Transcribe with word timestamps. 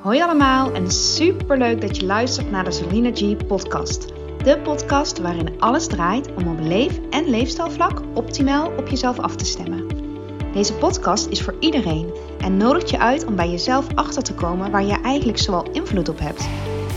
Hoi 0.00 0.22
allemaal 0.22 0.72
en 0.72 0.90
super 0.90 1.58
leuk 1.58 1.80
dat 1.80 1.96
je 1.96 2.06
luistert 2.06 2.50
naar 2.50 2.64
de 2.64 2.70
Selina 2.70 3.10
G 3.14 3.46
podcast. 3.46 4.06
De 4.44 4.58
podcast 4.62 5.18
waarin 5.18 5.60
alles 5.60 5.86
draait 5.86 6.34
om 6.34 6.48
op 6.48 6.58
leef- 6.60 7.00
en 7.10 7.30
leefstijlvlak 7.30 8.02
optimaal 8.14 8.72
op 8.76 8.88
jezelf 8.88 9.18
af 9.18 9.36
te 9.36 9.44
stemmen. 9.44 9.86
Deze 10.52 10.74
podcast 10.74 11.26
is 11.26 11.42
voor 11.42 11.54
iedereen 11.58 12.14
en 12.38 12.56
nodigt 12.56 12.90
je 12.90 12.98
uit 12.98 13.24
om 13.26 13.36
bij 13.36 13.50
jezelf 13.50 13.86
achter 13.94 14.22
te 14.22 14.34
komen 14.34 14.70
waar 14.70 14.84
je 14.84 15.00
eigenlijk 15.00 15.38
zoal 15.38 15.70
invloed 15.72 16.08
op 16.08 16.18
hebt. 16.18 16.48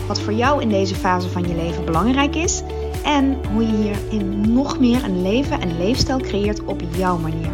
Wat 0.06 0.20
voor 0.20 0.32
jou 0.32 0.62
in 0.62 0.68
deze 0.68 0.94
fase 0.94 1.28
van 1.28 1.48
je 1.48 1.54
leven 1.54 1.84
belangrijk 1.84 2.34
is 2.34 2.62
en 3.02 3.38
hoe 3.52 3.62
je 3.62 3.76
hierin 3.76 4.52
nog 4.52 4.78
meer 4.78 5.04
een 5.04 5.22
leven 5.22 5.60
en 5.60 5.76
leefstijl 5.78 6.18
creëert 6.18 6.64
op 6.64 6.80
jouw 6.96 7.18
manier. 7.18 7.50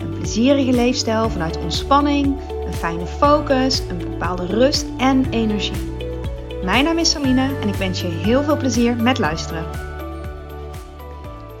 Een 0.00 0.18
plezierige 0.18 0.72
leefstijl 0.72 1.30
vanuit 1.30 1.58
ontspanning, 1.62 2.36
fijne 2.74 3.06
focus, 3.06 3.78
een 3.88 3.98
bepaalde 3.98 4.46
rust 4.46 4.86
en 4.98 5.30
energie. 5.30 5.92
Mijn 6.64 6.84
naam 6.84 6.98
is 6.98 7.10
Saline 7.10 7.58
en 7.60 7.68
ik 7.68 7.74
wens 7.74 8.00
je 8.00 8.06
heel 8.06 8.42
veel 8.42 8.56
plezier 8.56 8.96
met 8.96 9.18
luisteren. 9.18 9.64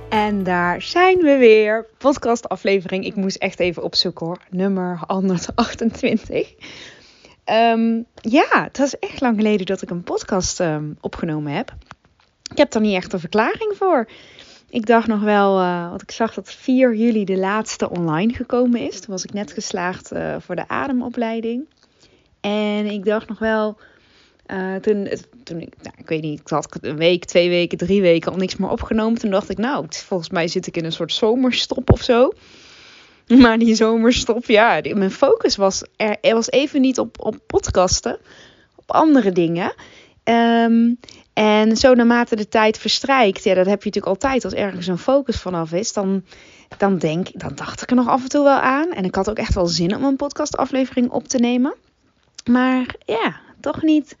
En 0.08 0.42
daar 0.42 0.82
zijn 0.82 1.18
we 1.18 1.36
weer. 1.36 1.86
Podcast 1.98 2.48
aflevering. 2.48 3.04
Ik 3.04 3.14
moest 3.14 3.36
echt 3.36 3.60
even 3.60 3.82
opzoeken 3.82 4.26
hoor. 4.26 4.38
Nummer 4.50 5.00
128. 5.06 6.54
Ehm, 7.44 8.02
ja, 8.14 8.46
het 8.64 8.78
was 8.78 8.98
echt 8.98 9.20
lang 9.20 9.36
geleden 9.36 9.66
dat 9.66 9.82
ik 9.82 9.90
een 9.90 10.02
podcast 10.02 10.60
ehm, 10.60 10.92
opgenomen 11.00 11.52
heb. 11.52 11.74
Ik 12.50 12.58
heb 12.58 12.70
daar 12.70 12.82
niet 12.82 12.96
echt 12.96 13.12
een 13.12 13.20
verklaring 13.20 13.72
voor. 13.76 14.08
Ik 14.74 14.86
dacht 14.86 15.06
nog 15.06 15.20
wel, 15.20 15.60
uh, 15.60 15.88
want 15.88 16.02
ik 16.02 16.10
zag 16.10 16.34
dat 16.34 16.52
4 16.52 16.94
juli 16.94 17.24
de 17.24 17.36
laatste 17.36 17.90
online 17.90 18.32
gekomen 18.32 18.80
is. 18.80 19.00
Toen 19.00 19.10
was 19.10 19.24
ik 19.24 19.32
net 19.32 19.52
geslaagd 19.52 20.12
uh, 20.12 20.36
voor 20.38 20.56
de 20.56 20.68
ademopleiding. 20.68 21.68
En 22.40 22.86
ik 22.86 23.04
dacht 23.04 23.28
nog 23.28 23.38
wel, 23.38 23.78
uh, 24.46 24.74
toen, 24.74 25.08
toen 25.42 25.60
ik, 25.60 25.74
nou, 25.82 25.94
ik 25.98 26.08
weet 26.08 26.22
niet, 26.22 26.40
ik 26.40 26.48
had 26.48 26.78
een 26.80 26.96
week, 26.96 27.24
twee 27.24 27.48
weken, 27.48 27.78
drie 27.78 28.00
weken 28.00 28.32
al 28.32 28.38
niks 28.38 28.56
meer 28.56 28.70
opgenomen. 28.70 29.18
Toen 29.18 29.30
dacht 29.30 29.50
ik, 29.50 29.58
nou, 29.58 29.86
volgens 29.88 30.30
mij 30.30 30.48
zit 30.48 30.66
ik 30.66 30.76
in 30.76 30.84
een 30.84 30.92
soort 30.92 31.12
zomerstop 31.12 31.92
of 31.92 32.02
zo. 32.02 32.32
Maar 33.42 33.58
die 33.58 33.74
zomerstop, 33.74 34.44
ja, 34.44 34.80
mijn 34.82 35.10
focus 35.10 35.56
was 35.56 35.84
er, 35.96 36.16
er 36.20 36.34
was 36.34 36.50
even 36.50 36.80
niet 36.80 36.98
op, 36.98 37.20
op 37.20 37.36
podcasten, 37.46 38.18
op 38.76 38.90
andere 38.90 39.32
dingen. 39.32 39.74
Um, 40.24 40.98
en 41.34 41.76
zo 41.76 41.94
naarmate 41.94 42.36
de 42.36 42.48
tijd 42.48 42.78
verstrijkt, 42.78 43.44
ja, 43.44 43.54
dat 43.54 43.66
heb 43.66 43.82
je 43.82 43.88
natuurlijk 43.88 44.16
altijd 44.16 44.44
als 44.44 44.54
ergens 44.54 44.86
een 44.86 44.98
focus 44.98 45.40
vanaf 45.40 45.72
is, 45.72 45.92
dan, 45.92 46.24
dan 46.78 46.98
denk 46.98 47.40
dan 47.40 47.54
dacht 47.54 47.82
ik 47.82 47.90
er 47.90 47.96
nog 47.96 48.08
af 48.08 48.22
en 48.22 48.28
toe 48.28 48.44
wel 48.44 48.58
aan. 48.58 48.92
En 48.92 49.04
ik 49.04 49.14
had 49.14 49.30
ook 49.30 49.38
echt 49.38 49.54
wel 49.54 49.66
zin 49.66 49.96
om 49.96 50.04
een 50.04 50.16
podcastaflevering 50.16 51.10
op 51.10 51.28
te 51.28 51.38
nemen. 51.38 51.74
Maar 52.50 52.94
ja, 53.04 53.40
toch 53.60 53.82
niet 53.82 54.16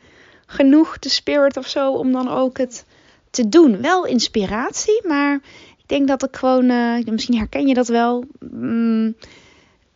genoeg 0.46 0.98
de 0.98 1.08
spirit 1.08 1.56
of 1.56 1.68
zo 1.68 1.92
om 1.92 2.12
dan 2.12 2.28
ook 2.28 2.58
het 2.58 2.84
te 3.30 3.48
doen. 3.48 3.80
Wel 3.80 4.06
inspiratie, 4.06 5.02
maar 5.06 5.34
ik 5.78 5.88
denk 5.88 6.08
dat 6.08 6.22
ik 6.22 6.36
gewoon, 6.36 6.70
uh, 6.70 7.04
misschien 7.04 7.36
herken 7.36 7.66
je 7.66 7.74
dat 7.74 7.88
wel. 7.88 8.24
Mm, 8.50 9.14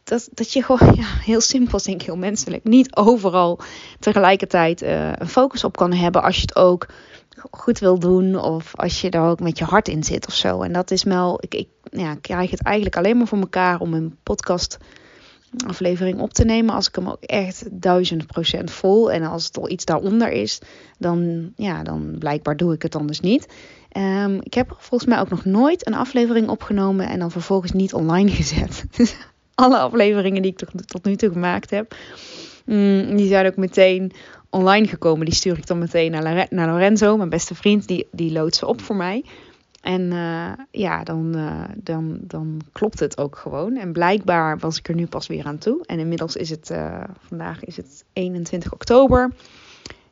dat, 0.08 0.28
dat 0.32 0.52
je 0.52 0.62
gewoon, 0.62 0.94
heel 1.30 1.40
simpel, 1.40 1.78
denk 1.82 2.00
ik 2.00 2.06
heel 2.06 2.16
menselijk, 2.16 2.64
niet 2.64 2.96
overal 2.96 3.60
tegelijkertijd 3.98 4.82
uh, 4.82 5.12
een 5.12 5.28
focus 5.28 5.64
op 5.64 5.76
kan 5.76 5.92
hebben 5.92 6.22
als 6.22 6.34
je 6.36 6.40
het 6.40 6.56
ook 6.56 6.86
goed 7.50 7.78
wil 7.78 7.98
doen 7.98 8.36
of 8.36 8.76
als 8.76 9.00
je 9.00 9.10
er 9.10 9.22
ook 9.22 9.40
met 9.40 9.58
je 9.58 9.64
hart 9.64 9.88
in 9.88 10.04
zit 10.04 10.26
of 10.26 10.34
zo. 10.34 10.62
En 10.62 10.72
dat 10.72 10.90
is 10.90 11.02
wel, 11.02 11.38
ik, 11.40 11.54
ik 11.54 11.68
ja, 11.82 12.14
krijg 12.14 12.50
het 12.50 12.62
eigenlijk 12.62 12.96
alleen 12.96 13.16
maar 13.16 13.26
voor 13.26 13.38
elkaar 13.38 13.80
om 13.80 13.94
een 13.94 14.16
podcast 14.22 14.78
aflevering 15.66 16.20
op 16.20 16.32
te 16.32 16.44
nemen 16.44 16.74
als 16.74 16.88
ik 16.88 16.94
hem 16.94 17.08
ook 17.08 17.22
echt 17.22 17.68
duizend 17.70 18.26
procent 18.26 18.70
vol 18.70 19.12
en 19.12 19.22
als 19.22 19.44
het 19.44 19.58
al 19.58 19.70
iets 19.70 19.84
daaronder 19.84 20.30
is, 20.30 20.60
dan 20.98 21.50
ja, 21.56 21.82
dan 21.82 22.16
blijkbaar 22.18 22.56
doe 22.56 22.72
ik 22.72 22.82
het 22.82 22.96
anders 22.96 23.20
niet. 23.20 23.48
Um, 23.96 24.38
ik 24.42 24.54
heb 24.54 24.76
volgens 24.78 25.10
mij 25.10 25.20
ook 25.20 25.28
nog 25.28 25.44
nooit 25.44 25.86
een 25.86 25.94
aflevering 25.94 26.48
opgenomen 26.48 27.08
en 27.08 27.18
dan 27.18 27.30
vervolgens 27.30 27.72
niet 27.72 27.94
online 27.94 28.30
gezet. 28.30 28.84
Alle 29.58 29.78
afleveringen 29.78 30.42
die 30.42 30.50
ik 30.50 30.56
tot, 30.56 30.88
tot 30.88 31.04
nu 31.04 31.16
toe 31.16 31.30
gemaakt 31.30 31.70
heb, 31.70 31.94
mm, 32.64 33.16
die 33.16 33.28
zijn 33.28 33.46
ook 33.46 33.56
meteen 33.56 34.12
online 34.50 34.86
gekomen. 34.86 35.24
Die 35.24 35.34
stuur 35.34 35.58
ik 35.58 35.66
dan 35.66 35.78
meteen 35.78 36.10
naar, 36.10 36.46
naar 36.50 36.68
Lorenzo, 36.68 37.16
mijn 37.16 37.28
beste 37.28 37.54
vriend. 37.54 37.88
Die, 37.88 38.08
die 38.12 38.32
loodt 38.32 38.56
ze 38.56 38.66
op 38.66 38.80
voor 38.80 38.96
mij. 38.96 39.24
En 39.80 40.00
uh, 40.12 40.52
ja, 40.70 41.04
dan, 41.04 41.36
uh, 41.36 41.64
dan, 41.76 42.18
dan 42.20 42.60
klopt 42.72 43.00
het 43.00 43.18
ook 43.18 43.36
gewoon. 43.36 43.76
En 43.76 43.92
blijkbaar 43.92 44.58
was 44.58 44.78
ik 44.78 44.88
er 44.88 44.94
nu 44.94 45.06
pas 45.06 45.26
weer 45.26 45.44
aan 45.44 45.58
toe. 45.58 45.82
En 45.86 45.98
inmiddels 45.98 46.36
is 46.36 46.50
het, 46.50 46.70
uh, 46.70 47.04
vandaag 47.18 47.64
is 47.64 47.76
het 47.76 48.04
21 48.12 48.72
oktober, 48.72 49.32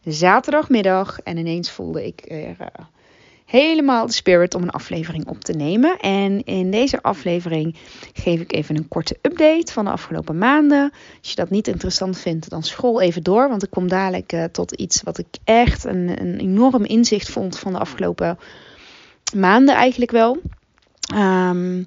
zaterdagmiddag. 0.05 1.21
En 1.21 1.37
ineens 1.37 1.71
voelde 1.71 2.07
ik 2.07 2.21
helemaal 3.47 4.07
de 4.07 4.13
spirit 4.13 4.55
om 4.55 4.63
een 4.63 4.71
aflevering 4.71 5.27
op 5.27 5.45
te 5.45 5.53
nemen. 5.53 5.99
En 5.99 6.45
in 6.45 6.71
deze 6.71 7.03
aflevering 7.03 7.77
geef 8.13 8.41
ik 8.41 8.53
even 8.53 8.77
een 8.77 8.89
korte 8.89 9.19
update 9.23 9.73
van 9.73 9.85
de 9.85 9.91
afgelopen 9.91 10.39
maanden. 10.39 10.93
Als 11.21 11.31
je 11.31 11.37
dat 11.37 11.51
niet 11.51 11.69
interessant 11.69 12.19
vindt, 12.19 12.51
dan 12.51 12.63
scroll 12.63 13.01
even 13.01 13.23
door. 13.23 13.49
Want 13.49 13.63
ik 13.63 13.71
kom 13.71 13.89
dadelijk 13.89 14.33
uh, 14.33 14.45
tot 14.45 14.73
iets 14.73 15.03
wat 15.03 15.19
ik 15.19 15.27
echt 15.45 15.85
een, 15.85 16.21
een 16.21 16.39
enorm 16.39 16.85
inzicht 16.85 17.31
vond 17.31 17.59
van 17.59 17.73
de 17.73 17.79
afgelopen 17.79 18.39
maanden 19.35 19.75
eigenlijk 19.75 20.11
wel. 20.11 20.39
Um, 21.15 21.87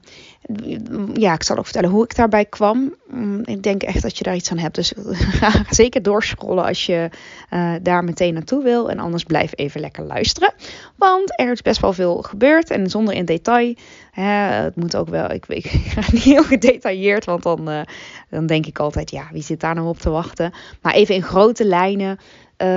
ja, 1.13 1.33
ik 1.33 1.43
zal 1.43 1.57
ook 1.57 1.63
vertellen 1.63 1.89
hoe 1.89 2.03
ik 2.03 2.15
daarbij 2.15 2.45
kwam. 2.45 2.95
Mm, 3.07 3.41
ik 3.45 3.63
denk 3.63 3.83
echt 3.83 4.01
dat 4.01 4.17
je 4.17 4.23
daar 4.23 4.35
iets 4.35 4.51
aan 4.51 4.57
hebt. 4.57 4.75
Dus 4.75 4.93
ga 5.39 5.51
zeker 5.69 6.01
doorscrollen 6.01 6.65
als 6.65 6.85
je 6.85 7.09
uh, 7.53 7.73
daar 7.81 8.03
meteen 8.03 8.33
naartoe 8.33 8.63
wil. 8.63 8.89
En 8.89 8.99
anders 8.99 9.23
blijf 9.23 9.51
even 9.55 9.81
lekker 9.81 10.03
luisteren. 10.03 10.53
Want 10.95 11.39
er 11.39 11.51
is 11.51 11.61
best 11.61 11.81
wel 11.81 11.93
veel 11.93 12.21
gebeurd. 12.21 12.69
En 12.69 12.89
zonder 12.89 13.13
in 13.13 13.25
detail. 13.25 13.75
Hè, 14.11 14.31
het 14.63 14.75
moet 14.75 14.95
ook 14.95 15.09
wel. 15.09 15.31
Ik, 15.31 15.45
ik 15.47 15.65
ga 15.93 16.01
niet 16.11 16.23
heel 16.23 16.43
gedetailleerd. 16.43 17.25
Want 17.25 17.43
dan, 17.43 17.69
uh, 17.69 17.81
dan 18.29 18.45
denk 18.45 18.65
ik 18.65 18.79
altijd: 18.79 19.11
ja, 19.11 19.27
wie 19.31 19.43
zit 19.43 19.59
daar 19.59 19.75
nou 19.75 19.87
op 19.87 19.99
te 19.99 20.09
wachten? 20.09 20.53
Maar 20.81 20.93
even 20.93 21.15
in 21.15 21.23
grote 21.23 21.65
lijnen. 21.65 22.17
Uh, 22.61 22.67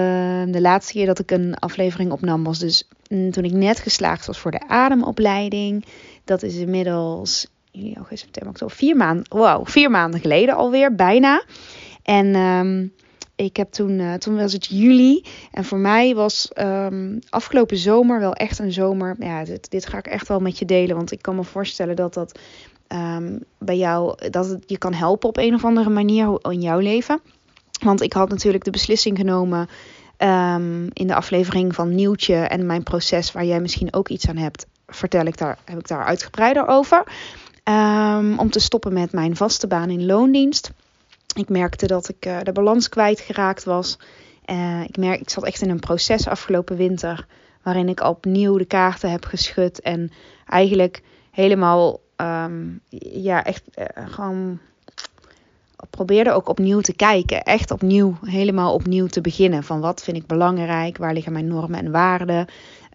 de 0.53 0.60
laatste 0.60 0.92
keer 0.92 1.06
dat 1.06 1.19
ik 1.19 1.30
een 1.30 1.54
aflevering 1.59 2.12
opnam 2.12 2.44
was 2.44 2.59
dus 2.59 2.88
mm, 3.09 3.30
toen 3.30 3.44
ik 3.44 3.53
net 3.53 3.78
geslaagd 3.78 4.26
was 4.26 4.38
voor 4.38 4.50
de 4.50 4.69
ademopleiding. 4.69 5.84
Dat 6.25 6.43
is 6.43 6.56
inmiddels 6.56 7.47
juli, 7.71 7.94
augustus, 7.94 8.21
september, 8.21 8.53
oktober, 8.53 8.77
vier 8.77 8.97
maanden, 8.97 9.25
wow, 9.28 9.66
vier 9.66 9.91
maanden 9.91 10.21
geleden 10.21 10.55
alweer, 10.55 10.94
bijna. 10.94 11.44
En 12.03 12.34
um, 12.34 12.93
ik 13.37 13.56
heb 13.56 13.72
toen, 13.72 13.99
uh, 13.99 14.15
toen 14.15 14.37
was 14.37 14.53
het 14.53 14.66
juli. 14.66 15.25
En 15.50 15.65
voor 15.65 15.78
mij 15.78 16.15
was 16.15 16.50
um, 16.55 17.19
afgelopen 17.28 17.77
zomer 17.77 18.21
wel 18.21 18.33
echt 18.33 18.59
een 18.59 18.72
zomer. 18.72 19.16
Ja, 19.19 19.44
dit, 19.44 19.71
dit 19.71 19.87
ga 19.87 19.99
ik 19.99 20.06
echt 20.06 20.28
wel 20.28 20.41
met 20.41 20.59
je 20.59 20.65
delen. 20.65 20.97
Want 20.97 21.12
ik 21.12 21.22
kan 21.22 21.37
me 21.37 21.44
voorstellen 21.44 21.97
dat 21.97 22.15
dat 22.15 22.39
um, 22.89 23.44
bij 23.59 23.77
jou, 23.77 24.31
dat 24.31 24.49
het 24.49 24.65
je 24.66 24.78
kan 24.78 24.93
helpen 24.93 25.28
op 25.28 25.37
een 25.37 25.54
of 25.54 25.65
andere 25.65 25.91
manier 25.91 26.39
in 26.43 26.60
jouw 26.60 26.78
leven. 26.78 27.21
Want 27.84 28.00
ik 28.00 28.12
had 28.12 28.28
natuurlijk 28.28 28.65
de 28.65 28.71
beslissing 28.71 29.16
genomen 29.16 29.69
in 30.93 31.06
de 31.06 31.15
aflevering 31.15 31.75
van 31.75 31.94
Nieuwtje 31.94 32.34
en 32.34 32.66
mijn 32.66 32.83
proces, 32.83 33.33
waar 33.33 33.44
jij 33.44 33.60
misschien 33.60 33.94
ook 33.94 34.09
iets 34.09 34.28
aan 34.28 34.37
hebt, 34.37 34.66
vertel 34.94 35.26
ik 35.26 35.38
daar, 35.38 35.58
heb 35.64 35.78
ik 35.78 35.88
daar 35.88 36.04
uitgebreider 36.04 36.66
over. 36.66 37.04
Um, 37.64 38.38
om 38.38 38.50
te 38.50 38.60
stoppen 38.60 38.92
met 38.92 39.12
mijn 39.12 39.36
vaste 39.36 39.66
baan 39.66 39.91
in 39.91 40.06
loondienst. 40.06 40.70
Ik 41.34 41.48
merkte 41.48 41.86
dat 41.86 42.08
ik 42.08 42.26
uh, 42.26 42.38
de 42.42 42.53
balans 42.53 42.88
kwijtgeraakt 42.88 43.64
was. 43.64 43.98
Uh, 44.47 44.82
ik, 44.82 44.97
merk, 44.97 45.20
ik 45.20 45.30
zat 45.30 45.44
echt 45.44 45.62
in 45.62 45.70
een 45.70 45.80
proces 45.80 46.28
afgelopen 46.28 46.76
winter. 46.76 47.26
Waarin 47.62 47.88
ik 47.88 48.00
opnieuw 48.00 48.56
de 48.56 48.64
kaarten 48.64 49.10
heb 49.10 49.25
geschud. 49.25 49.80
En 49.80 50.12
eigenlijk 50.47 51.03
helemaal, 51.30 52.00
um, 52.16 52.80
ja, 52.98 53.44
echt 53.44 53.62
uh, 53.78 53.84
gewoon 54.09 54.60
probeerde 55.91 56.32
ook 56.32 56.48
opnieuw 56.48 56.80
te 56.80 56.94
kijken. 56.94 57.42
Echt 57.42 57.70
opnieuw, 57.70 58.16
helemaal 58.24 58.74
opnieuw 58.74 59.06
te 59.06 59.20
beginnen. 59.20 59.62
Van 59.62 59.80
wat 59.80 60.03
vind 60.03 60.16
ik 60.16 60.27
belangrijk? 60.27 60.97
Waar 60.97 61.12
liggen 61.12 61.33
mijn 61.33 61.47
normen 61.47 61.78
en 61.78 61.91
waarden? 61.91 62.47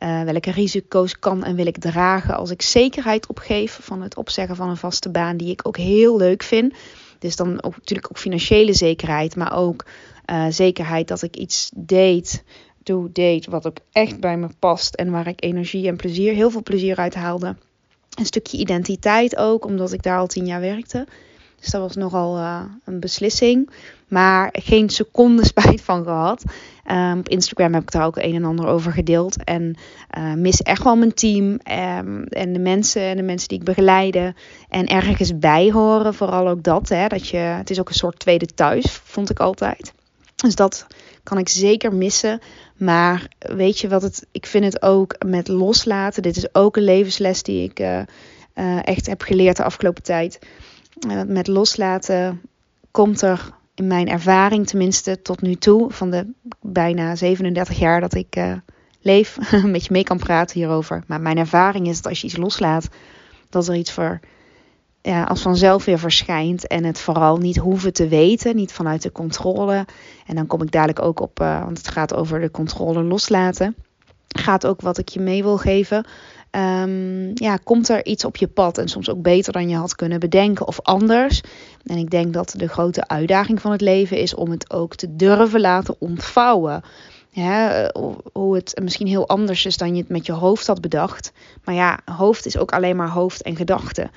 Uh, 0.03 0.23
welke 0.23 0.51
risico's 0.51 1.19
kan 1.19 1.43
en 1.43 1.55
wil 1.55 1.65
ik 1.65 1.77
dragen 1.77 2.35
als 2.35 2.49
ik 2.49 2.61
zekerheid 2.61 3.27
opgeef 3.27 3.79
van 3.81 4.01
het 4.01 4.15
opzeggen 4.15 4.55
van 4.55 4.69
een 4.69 4.77
vaste 4.77 5.09
baan 5.09 5.37
die 5.37 5.51
ik 5.51 5.67
ook 5.67 5.77
heel 5.77 6.17
leuk 6.17 6.43
vind. 6.43 6.73
Dus 7.19 7.35
dan 7.35 7.63
ook 7.63 7.75
natuurlijk 7.75 8.07
ook 8.11 8.17
financiële 8.17 8.73
zekerheid, 8.73 9.35
maar 9.35 9.55
ook 9.55 9.85
uh, 10.31 10.45
zekerheid 10.49 11.07
dat 11.07 11.21
ik 11.21 11.35
iets 11.35 11.71
deed, 11.75 12.43
doe, 12.83 13.11
deed 13.11 13.45
wat 13.45 13.67
ook 13.67 13.77
echt 13.91 14.19
bij 14.19 14.37
me 14.37 14.47
past 14.59 14.95
en 14.95 15.11
waar 15.11 15.27
ik 15.27 15.43
energie 15.43 15.87
en 15.87 15.95
plezier, 15.95 16.33
heel 16.33 16.51
veel 16.51 16.63
plezier 16.63 16.97
uit 16.97 17.15
haalde. 17.15 17.55
Een 18.19 18.25
stukje 18.25 18.57
identiteit 18.57 19.37
ook, 19.37 19.65
omdat 19.65 19.91
ik 19.91 20.03
daar 20.03 20.19
al 20.19 20.27
tien 20.27 20.45
jaar 20.45 20.61
werkte. 20.61 21.07
Dus 21.59 21.69
dat 21.69 21.81
was 21.81 21.95
nogal 21.95 22.37
uh, 22.37 22.61
een 22.85 22.99
beslissing. 22.99 23.69
Maar 24.07 24.49
geen 24.51 24.89
seconde 24.89 25.45
spijt 25.55 25.81
van 25.81 26.03
gehad. 26.03 26.43
Um, 26.91 27.19
op 27.19 27.29
Instagram 27.29 27.73
heb 27.73 27.81
ik 27.81 27.91
daar 27.91 28.05
ook 28.05 28.17
een 28.17 28.35
en 28.35 28.45
ander 28.45 28.67
over 28.67 28.91
gedeeld. 28.91 29.43
En 29.43 29.75
uh, 30.17 30.33
mis 30.33 30.61
echt 30.61 30.83
wel 30.83 30.95
mijn 30.95 31.13
team. 31.13 31.45
Um, 31.45 32.23
en 32.23 32.53
de 32.53 32.59
mensen 32.59 33.01
en 33.01 33.17
de 33.17 33.23
mensen 33.23 33.47
die 33.47 33.59
ik 33.59 33.63
begeleide. 33.63 34.35
En 34.69 34.85
ergens 34.85 35.39
bij 35.39 35.71
horen. 35.71 36.13
Vooral 36.13 36.47
ook 36.47 36.63
dat. 36.63 36.89
Hè, 36.89 37.07
dat 37.07 37.27
je, 37.27 37.37
het 37.37 37.69
is 37.69 37.79
ook 37.79 37.89
een 37.89 37.95
soort 37.95 38.19
tweede 38.19 38.45
thuis, 38.45 38.85
vond 39.03 39.29
ik 39.29 39.39
altijd. 39.39 39.93
Dus 40.35 40.55
dat 40.55 40.87
kan 41.23 41.37
ik 41.37 41.49
zeker 41.49 41.93
missen. 41.93 42.39
Maar 42.75 43.27
weet 43.39 43.79
je 43.79 43.87
wat 43.87 44.01
het, 44.01 44.27
ik 44.31 44.45
vind 44.45 44.63
het 44.63 44.81
ook 44.81 45.15
met 45.25 45.47
loslaten. 45.47 46.21
Dit 46.21 46.37
is 46.37 46.55
ook 46.55 46.77
een 46.77 46.83
levensles 46.83 47.43
die 47.43 47.69
ik 47.69 48.05
echt 48.83 49.07
heb 49.07 49.21
geleerd 49.21 49.57
de 49.57 49.63
afgelopen 49.63 50.03
tijd. 50.03 50.39
Uh, 51.07 51.21
met 51.27 51.47
loslaten 51.47 52.41
komt 52.91 53.21
er 53.21 53.51
in 53.75 53.87
mijn 53.87 54.07
ervaring 54.07 54.67
tenminste 54.67 55.21
tot 55.21 55.41
nu 55.41 55.55
toe, 55.55 55.91
van 55.91 56.09
de 56.09 56.27
bijna 56.61 57.15
37 57.15 57.79
jaar 57.79 58.01
dat 58.01 58.13
ik 58.13 58.35
leef, 59.01 59.37
een 59.51 59.71
beetje 59.71 59.93
mee 59.93 60.03
kan 60.03 60.17
praten 60.17 60.59
hierover. 60.59 61.03
Maar 61.07 61.21
mijn 61.21 61.37
ervaring 61.37 61.87
is 61.87 61.95
dat 61.95 62.07
als 62.11 62.21
je 62.21 62.27
iets 62.27 62.37
loslaat, 62.37 62.87
dat 63.49 63.67
er 63.67 63.75
iets 63.75 63.91
voor 63.91 64.19
ja, 65.07 65.23
als 65.23 65.41
vanzelf 65.41 65.85
weer 65.85 65.99
verschijnt. 65.99 66.67
En 66.67 66.83
het 66.83 66.99
vooral 66.99 67.37
niet 67.37 67.57
hoeven 67.57 67.93
te 67.93 68.07
weten, 68.07 68.55
niet 68.55 68.73
vanuit 68.73 69.01
de 69.01 69.11
controle. 69.11 69.85
En 70.25 70.35
dan 70.35 70.47
kom 70.47 70.61
ik 70.61 70.71
dadelijk 70.71 71.01
ook 71.01 71.19
op, 71.19 71.39
uh, 71.39 71.63
want 71.63 71.77
het 71.77 71.87
gaat 71.87 72.13
over 72.13 72.39
de 72.39 72.51
controle 72.51 73.03
loslaten. 73.03 73.75
Gaat 74.27 74.65
ook 74.65 74.81
wat 74.81 74.97
ik 74.97 75.09
je 75.09 75.19
mee 75.19 75.43
wil 75.43 75.57
geven. 75.57 76.05
Um, 76.51 77.31
ja, 77.33 77.57
komt 77.63 77.89
er 77.89 78.05
iets 78.05 78.25
op 78.25 78.35
je 78.37 78.47
pad 78.47 78.77
en 78.77 78.87
soms 78.87 79.09
ook 79.09 79.21
beter 79.21 79.53
dan 79.53 79.69
je 79.69 79.75
had 79.75 79.95
kunnen 79.95 80.19
bedenken 80.19 80.67
of 80.67 80.81
anders. 80.81 81.41
En 81.85 81.97
ik 81.97 82.09
denk 82.09 82.33
dat 82.33 82.53
de 82.57 82.67
grote 82.67 83.07
uitdaging 83.07 83.61
van 83.61 83.71
het 83.71 83.81
leven 83.81 84.17
is 84.17 84.35
om 84.35 84.51
het 84.51 84.71
ook 84.71 84.95
te 84.95 85.15
durven 85.15 85.59
laten 85.59 85.95
ontvouwen. 85.99 86.81
Ja, 87.29 87.91
hoe 88.33 88.55
het 88.55 88.79
misschien 88.83 89.07
heel 89.07 89.27
anders 89.27 89.65
is 89.65 89.77
dan 89.77 89.95
je 89.95 90.01
het 90.01 90.09
met 90.09 90.25
je 90.25 90.31
hoofd 90.31 90.67
had 90.67 90.81
bedacht. 90.81 91.31
Maar 91.63 91.75
ja, 91.75 91.99
hoofd 92.05 92.45
is 92.45 92.57
ook 92.57 92.71
alleen 92.71 92.95
maar 92.95 93.09
hoofd 93.09 93.41
en 93.41 93.55
gedachten. 93.55 94.11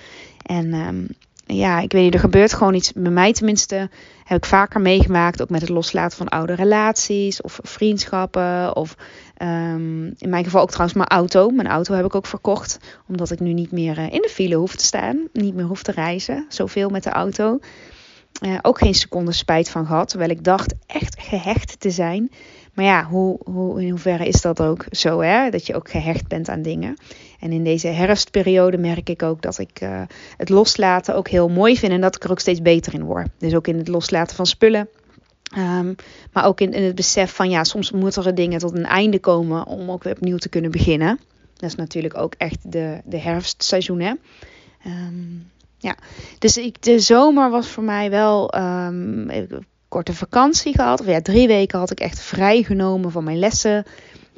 En 0.46 0.74
um, 0.74 1.08
ja, 1.46 1.80
ik 1.80 1.92
weet 1.92 2.02
niet, 2.02 2.14
er 2.14 2.20
gebeurt 2.20 2.52
gewoon 2.52 2.74
iets. 2.74 2.92
Bij 2.92 3.12
mij 3.12 3.32
tenminste 3.32 3.90
heb 4.24 4.36
ik 4.36 4.44
vaker 4.44 4.80
meegemaakt. 4.80 5.42
Ook 5.42 5.50
met 5.50 5.60
het 5.60 5.70
loslaten 5.70 6.16
van 6.16 6.28
oude 6.28 6.54
relaties 6.54 7.40
of 7.40 7.58
vriendschappen. 7.62 8.76
Of 8.76 8.96
um, 9.42 10.14
in 10.18 10.28
mijn 10.28 10.44
geval 10.44 10.62
ook 10.62 10.70
trouwens 10.70 10.96
mijn 10.96 11.08
auto. 11.08 11.50
Mijn 11.50 11.68
auto 11.68 11.94
heb 11.94 12.04
ik 12.04 12.14
ook 12.14 12.26
verkocht. 12.26 12.78
Omdat 13.08 13.30
ik 13.30 13.40
nu 13.40 13.52
niet 13.52 13.72
meer 13.72 13.98
uh, 13.98 14.12
in 14.12 14.22
de 14.22 14.28
file 14.28 14.54
hoef 14.54 14.76
te 14.76 14.84
staan. 14.84 15.28
Niet 15.32 15.54
meer 15.54 15.64
hoef 15.64 15.82
te 15.82 15.92
reizen. 15.92 16.46
Zoveel 16.48 16.88
met 16.88 17.02
de 17.02 17.10
auto. 17.10 17.58
Uh, 18.42 18.58
ook 18.62 18.78
geen 18.78 18.94
seconde 18.94 19.32
spijt 19.32 19.68
van 19.68 19.86
gehad. 19.86 20.08
Terwijl 20.08 20.30
ik 20.30 20.44
dacht 20.44 20.74
echt 20.86 21.20
gehecht 21.20 21.80
te 21.80 21.90
zijn. 21.90 22.30
Maar 22.74 22.84
ja, 22.84 23.04
hoe, 23.04 23.38
hoe, 23.44 23.82
in 23.82 23.90
hoeverre 23.90 24.26
is 24.26 24.40
dat 24.40 24.60
ook 24.60 24.84
zo, 24.90 25.20
hè? 25.20 25.50
Dat 25.50 25.66
je 25.66 25.74
ook 25.74 25.90
gehecht 25.90 26.28
bent 26.28 26.48
aan 26.48 26.62
dingen. 26.62 26.96
En 27.40 27.52
in 27.52 27.64
deze 27.64 27.88
herfstperiode 27.88 28.78
merk 28.78 29.08
ik 29.08 29.22
ook 29.22 29.42
dat 29.42 29.58
ik 29.58 29.80
uh, 29.82 30.02
het 30.36 30.48
loslaten 30.48 31.14
ook 31.14 31.28
heel 31.28 31.48
mooi 31.48 31.76
vind. 31.76 31.92
En 31.92 32.00
dat 32.00 32.16
ik 32.16 32.24
er 32.24 32.30
ook 32.30 32.40
steeds 32.40 32.62
beter 32.62 32.94
in 32.94 33.04
word. 33.04 33.28
Dus 33.38 33.54
ook 33.54 33.66
in 33.66 33.78
het 33.78 33.88
loslaten 33.88 34.36
van 34.36 34.46
spullen. 34.46 34.88
Um, 35.58 35.94
maar 36.32 36.44
ook 36.44 36.60
in, 36.60 36.72
in, 36.72 36.82
het 36.82 36.94
besef 36.94 37.34
van 37.34 37.50
ja, 37.50 37.64
soms 37.64 37.90
moeten 37.90 38.24
er 38.24 38.34
dingen 38.34 38.58
tot 38.58 38.76
een 38.76 38.86
einde 38.86 39.18
komen 39.18 39.66
om 39.66 39.90
ook 39.90 40.02
weer 40.02 40.12
opnieuw 40.12 40.36
te 40.36 40.48
kunnen 40.48 40.70
beginnen. 40.70 41.20
Dat 41.56 41.70
is 41.70 41.76
natuurlijk 41.76 42.16
ook 42.16 42.34
echt 42.36 42.72
de, 42.72 43.00
de 43.04 43.18
herfstseizoen. 43.18 44.00
Hè? 44.00 44.12
Um, 44.86 45.50
ja, 45.78 45.94
dus 46.38 46.56
ik, 46.56 46.82
de 46.82 46.98
zomer 46.98 47.50
was 47.50 47.68
voor 47.68 47.82
mij 47.82 48.10
wel 48.10 48.54
um, 48.54 49.30
korte 49.88 50.14
vakantie 50.14 50.74
gehad. 50.74 51.00
Of 51.00 51.06
ja, 51.06 51.20
drie 51.20 51.46
weken 51.46 51.78
had 51.78 51.90
ik 51.90 52.00
echt 52.00 52.20
vrijgenomen 52.20 53.10
van 53.10 53.24
mijn 53.24 53.38
lessen. 53.38 53.84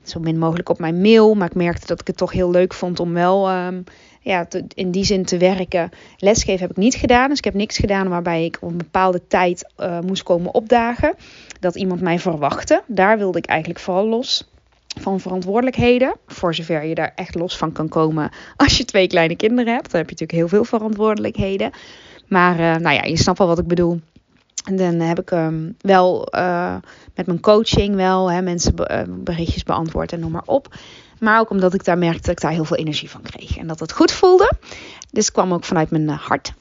Zo 0.03 0.21
min 0.21 0.39
mogelijk 0.39 0.69
op 0.69 0.79
mijn 0.79 1.01
mail. 1.01 1.35
Maar 1.35 1.49
ik 1.49 1.55
merkte 1.55 1.87
dat 1.87 2.01
ik 2.01 2.07
het 2.07 2.17
toch 2.17 2.33
heel 2.33 2.51
leuk 2.51 2.75
vond 2.75 3.01
om 3.01 3.13
wel 3.13 3.49
ja, 4.23 4.47
in 4.75 4.91
die 4.91 5.05
zin 5.05 5.25
te 5.25 5.37
werken. 5.37 5.91
Lesgeven 6.17 6.61
heb 6.61 6.71
ik 6.71 6.77
niet 6.77 6.95
gedaan. 6.95 7.29
Dus 7.29 7.39
ik 7.39 7.45
heb 7.45 7.55
niks 7.55 7.79
gedaan 7.79 8.09
waarbij 8.09 8.45
ik 8.45 8.59
op 8.61 8.71
een 8.71 8.77
bepaalde 8.77 9.27
tijd 9.27 9.73
uh, 9.79 10.01
moest 10.01 10.23
komen 10.23 10.55
opdagen. 10.55 11.15
Dat 11.61 11.77
iemand 11.77 12.01
mij 12.01 12.19
verwachtte. 12.19 12.83
Daar 12.87 13.19
wilde 13.19 13.39
ik 13.39 13.47
eigenlijk 13.47 13.81
vooral 13.81 14.07
los 14.07 14.51
van 15.01 15.21
verantwoordelijkheden. 15.21 16.15
Voor 16.27 16.55
zover 16.55 16.85
je 16.85 16.95
daar 16.95 17.13
echt 17.15 17.35
los 17.35 17.57
van 17.57 17.73
kan 17.73 17.89
komen 17.89 18.31
als 18.57 18.77
je 18.77 18.85
twee 18.85 19.07
kleine 19.07 19.37
kinderen 19.37 19.73
hebt. 19.73 19.91
Dan 19.91 20.01
heb 20.01 20.11
je 20.11 20.17
natuurlijk 20.17 20.39
heel 20.39 20.49
veel 20.49 20.65
verantwoordelijkheden. 20.79 21.71
Maar 22.29 22.55
uh, 22.61 22.77
nou 22.77 22.95
ja, 22.95 23.03
je 23.03 23.17
snapt 23.17 23.39
wel 23.39 23.47
wat 23.47 23.59
ik 23.59 23.67
bedoel. 23.67 24.01
En 24.65 24.77
dan 24.77 25.01
heb 25.01 25.21
ik 25.21 25.31
um, 25.31 25.77
wel 25.81 26.29
uh, 26.35 26.75
met 27.15 27.27
mijn 27.27 27.41
coaching 27.41 27.95
wel 27.95 28.31
hè, 28.31 28.43
mensen 28.43 28.75
be 28.75 29.05
berichtjes 29.09 29.63
beantwoord 29.63 30.13
en 30.13 30.21
noem 30.21 30.31
maar 30.31 30.47
op. 30.47 30.75
Maar 31.23 31.41
ook 31.41 31.51
omdat 31.51 31.75
ik 31.75 31.85
daar 31.85 31.99
merkte 31.99 32.21
dat 32.21 32.31
ik 32.31 32.41
daar 32.41 32.51
heel 32.53 32.65
veel 32.65 32.77
energie 32.77 33.11
van 33.11 33.23
kreeg. 33.23 33.57
En 33.57 33.67
dat 33.67 33.81
het 33.81 33.93
goed 33.93 34.13
voelde. 34.13 34.53
Dus 35.11 35.33
kwam 35.33 35.53
ook 35.53 35.65
vanuit 35.65 35.91
mijn 35.91 36.09
uh, 36.09 36.21
hart. 36.21 36.53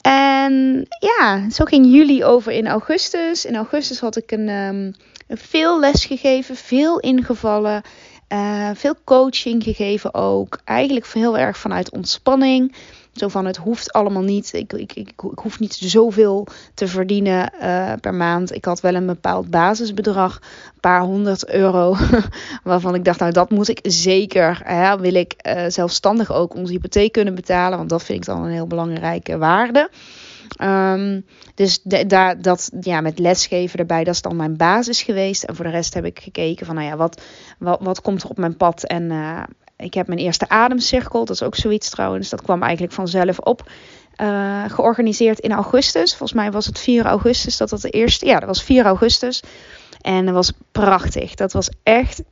En 0.00 0.86
ja, 1.00 1.50
zo 1.50 1.64
ging 1.64 1.86
juli 1.92 2.24
over 2.24 2.52
in 2.52 2.66
augustus. 2.66 3.44
In 3.44 3.56
augustus 3.56 4.00
had 4.00 4.16
ik 4.16 4.30
een, 4.30 4.48
um, 4.48 4.94
veel 5.28 5.80
les 5.80 6.04
gegeven, 6.04 6.56
veel 6.56 7.00
ingevallen. 7.00 7.82
Veel 8.74 8.94
coaching 9.04 9.62
gegeven 9.62 10.14
ook. 10.14 10.58
Eigenlijk 10.64 11.06
heel 11.06 11.38
erg 11.38 11.58
vanuit 11.58 11.90
ontspanning. 11.90 12.74
Zo 13.16 13.28
van 13.28 13.44
het 13.44 13.56
hoeft 13.56 13.92
allemaal 13.92 14.22
niet. 14.22 14.52
Ik, 14.52 14.72
ik, 14.72 14.92
ik, 14.92 15.08
ik 15.30 15.38
hoef 15.38 15.58
niet 15.58 15.74
zoveel 15.74 16.46
te 16.74 16.88
verdienen 16.88 17.52
uh, 17.60 17.92
per 18.00 18.14
maand. 18.14 18.54
Ik 18.54 18.64
had 18.64 18.80
wel 18.80 18.94
een 18.94 19.06
bepaald 19.06 19.50
basisbedrag, 19.50 20.34
een 20.34 20.80
paar 20.80 21.00
honderd 21.00 21.48
euro. 21.48 21.96
waarvan 22.62 22.94
ik 22.94 23.04
dacht, 23.04 23.18
nou 23.18 23.32
dat 23.32 23.50
moet 23.50 23.68
ik 23.68 23.78
zeker. 23.82 24.60
Hè, 24.64 24.98
wil 24.98 25.14
ik 25.14 25.34
uh, 25.46 25.64
zelfstandig 25.68 26.32
ook 26.32 26.54
onze 26.54 26.72
hypotheek 26.72 27.12
kunnen 27.12 27.34
betalen. 27.34 27.78
Want 27.78 27.90
dat 27.90 28.04
vind 28.04 28.18
ik 28.18 28.24
dan 28.24 28.44
een 28.44 28.52
heel 28.52 28.66
belangrijke 28.66 29.38
waarde. 29.38 29.90
Um, 30.62 31.24
dus 31.54 31.82
daar 31.82 32.42
dat, 32.42 32.70
ja, 32.80 33.00
met 33.00 33.18
lesgeven 33.18 33.78
erbij, 33.78 34.04
dat 34.04 34.14
is 34.14 34.22
dan 34.22 34.36
mijn 34.36 34.56
basis 34.56 35.02
geweest. 35.02 35.42
En 35.42 35.56
voor 35.56 35.64
de 35.64 35.70
rest 35.70 35.94
heb 35.94 36.04
ik 36.04 36.20
gekeken 36.20 36.66
van, 36.66 36.74
nou 36.74 36.86
ja, 36.86 36.96
wat, 36.96 37.22
wat, 37.58 37.80
wat 37.82 38.00
komt 38.00 38.22
er 38.22 38.28
op 38.28 38.38
mijn 38.38 38.56
pad? 38.56 38.84
En 38.84 39.02
uh, 39.10 39.42
ik 39.76 39.94
heb 39.94 40.06
mijn 40.06 40.18
eerste 40.18 40.48
ademcirkel, 40.48 41.24
dat 41.24 41.34
is 41.34 41.42
ook 41.42 41.54
zoiets 41.54 41.90
trouwens. 41.90 42.28
Dat 42.28 42.42
kwam 42.42 42.62
eigenlijk 42.62 42.92
vanzelf 42.92 43.38
op. 43.38 43.70
Uh, 44.22 44.64
georganiseerd 44.68 45.38
in 45.38 45.52
augustus. 45.52 46.10
Volgens 46.10 46.32
mij 46.32 46.50
was 46.50 46.66
het 46.66 46.78
4 46.78 47.04
augustus 47.04 47.56
dat 47.56 47.68
dat 47.68 47.80
de 47.80 47.90
eerste. 47.90 48.26
Ja, 48.26 48.38
dat 48.38 48.48
was 48.48 48.62
4 48.62 48.84
augustus. 48.84 49.42
En 50.00 50.24
dat 50.24 50.34
was 50.34 50.52
prachtig. 50.72 51.34
Dat 51.34 51.52
was 51.52 51.70
echt. 51.82 52.22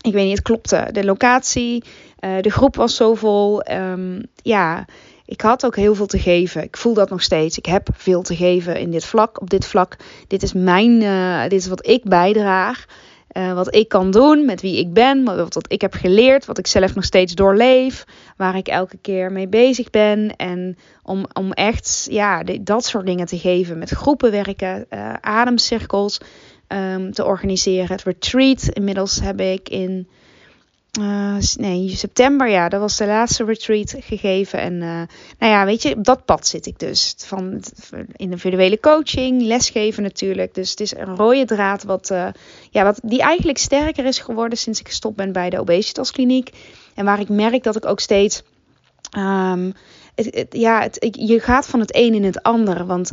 Ik 0.00 0.12
weet 0.12 0.24
niet, 0.24 0.36
het 0.36 0.42
klopte. 0.42 0.88
De 0.92 1.04
locatie, 1.04 1.84
uh, 2.20 2.40
de 2.40 2.50
groep 2.50 2.76
was 2.76 2.96
zo 2.96 3.14
vol. 3.14 3.70
Um, 3.70 4.22
ja, 4.42 4.84
ik 5.26 5.40
had 5.40 5.66
ook 5.66 5.76
heel 5.76 5.94
veel 5.94 6.06
te 6.06 6.18
geven. 6.18 6.62
Ik 6.62 6.76
voel 6.76 6.94
dat 6.94 7.10
nog 7.10 7.22
steeds. 7.22 7.58
Ik 7.58 7.66
heb 7.66 7.88
veel 7.92 8.22
te 8.22 8.36
geven 8.36 8.78
in 8.78 8.90
dit 8.90 9.04
vlak, 9.04 9.40
op 9.40 9.50
dit 9.50 9.66
vlak. 9.66 9.96
Dit 10.26 10.42
is 10.42 10.52
mijn, 10.52 11.02
uh, 11.02 11.42
dit 11.42 11.52
is 11.52 11.66
wat 11.66 11.86
ik 11.86 12.04
bijdraag. 12.04 12.84
Uh, 13.36 13.52
wat 13.52 13.74
ik 13.74 13.88
kan 13.88 14.10
doen, 14.10 14.44
met 14.44 14.60
wie 14.60 14.78
ik 14.78 14.92
ben, 14.92 15.24
wat, 15.24 15.54
wat 15.54 15.72
ik 15.72 15.80
heb 15.80 15.94
geleerd, 15.94 16.44
wat 16.44 16.58
ik 16.58 16.66
zelf 16.66 16.94
nog 16.94 17.04
steeds 17.04 17.34
doorleef, 17.34 18.04
waar 18.36 18.56
ik 18.56 18.68
elke 18.68 18.96
keer 19.00 19.32
mee 19.32 19.48
bezig 19.48 19.90
ben. 19.90 20.36
En 20.36 20.76
om, 21.02 21.26
om 21.32 21.52
echt 21.52 22.06
ja, 22.10 22.42
dat 22.60 22.84
soort 22.84 23.06
dingen 23.06 23.26
te 23.26 23.38
geven, 23.38 23.78
met 23.78 23.90
groepen 23.90 24.30
werken, 24.30 24.86
uh, 24.90 25.14
ademcirkels 25.20 26.20
um, 26.68 27.12
te 27.12 27.24
organiseren. 27.24 27.92
Het 27.92 28.02
retreat, 28.02 28.68
inmiddels 28.68 29.20
heb 29.20 29.40
ik 29.40 29.68
in 29.68 30.08
uh, 31.00 31.36
nee, 31.56 31.88
september, 31.88 32.48
ja, 32.48 32.68
dat 32.68 32.80
was 32.80 32.96
de 32.96 33.06
laatste 33.06 33.44
retreat 33.44 33.94
gegeven. 33.98 34.58
En 34.60 34.72
uh, 34.72 35.02
nou 35.38 35.52
ja, 35.52 35.64
weet 35.64 35.82
je, 35.82 35.96
op 35.96 36.04
dat 36.04 36.24
pad 36.24 36.46
zit 36.46 36.66
ik 36.66 36.78
dus. 36.78 37.14
Van 37.16 37.62
individuele 38.16 38.80
coaching, 38.80 39.42
lesgeven 39.42 40.02
natuurlijk. 40.02 40.54
Dus 40.54 40.70
het 40.70 40.80
is 40.80 40.96
een 40.96 41.16
rode 41.16 41.44
draad 41.44 41.82
wat, 41.82 42.10
uh, 42.10 42.28
ja, 42.70 42.84
wat 42.84 43.00
die 43.02 43.20
eigenlijk 43.20 43.58
sterker 43.58 44.04
is 44.04 44.18
geworden 44.18 44.58
sinds 44.58 44.80
ik 44.80 44.88
gestopt 44.88 45.16
ben 45.16 45.32
bij 45.32 45.50
de 45.50 45.60
obesitaskliniek. 45.60 46.50
En 46.94 47.04
waar 47.04 47.20
ik 47.20 47.28
merk 47.28 47.62
dat 47.62 47.76
ik 47.76 47.86
ook 47.86 48.00
steeds 48.00 48.42
um, 49.18 49.72
ja, 50.50 50.80
het, 50.80 51.16
je 51.20 51.40
gaat 51.40 51.66
van 51.66 51.80
het 51.80 51.94
een 51.96 52.14
in 52.14 52.24
het 52.24 52.42
ander. 52.42 52.86
Want 52.86 53.10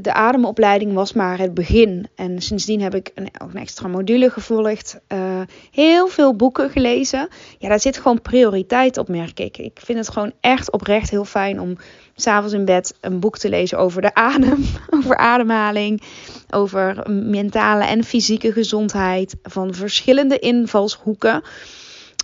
de 0.00 0.12
ademopleiding 0.12 0.92
was 0.92 1.12
maar 1.12 1.38
het 1.38 1.54
begin. 1.54 2.08
En 2.14 2.42
sindsdien 2.42 2.80
heb 2.80 2.94
ik 2.94 3.10
een, 3.14 3.30
extra 3.54 3.88
module 3.88 4.30
gevolgd. 4.30 4.98
Uh, 5.08 5.40
heel 5.70 6.08
veel 6.08 6.36
boeken 6.36 6.70
gelezen. 6.70 7.28
Ja, 7.58 7.68
daar 7.68 7.80
zit 7.80 7.96
gewoon 7.96 8.22
prioriteit 8.22 8.98
op, 8.98 9.08
merk 9.08 9.40
ik. 9.40 9.58
Ik 9.58 9.80
vind 9.82 9.98
het 9.98 10.08
gewoon 10.08 10.32
echt 10.40 10.72
oprecht 10.72 11.10
heel 11.10 11.24
fijn 11.24 11.60
om 11.60 11.76
s'avonds 12.14 12.54
in 12.54 12.64
bed 12.64 12.94
een 13.00 13.20
boek 13.20 13.38
te 13.38 13.48
lezen 13.48 13.78
over 13.78 14.02
de 14.02 14.14
adem. 14.14 14.64
Over 14.90 15.16
ademhaling. 15.16 16.02
Over 16.50 17.10
mentale 17.10 17.84
en 17.84 18.04
fysieke 18.04 18.52
gezondheid. 18.52 19.36
Van 19.42 19.74
verschillende 19.74 20.38
invalshoeken. 20.38 21.42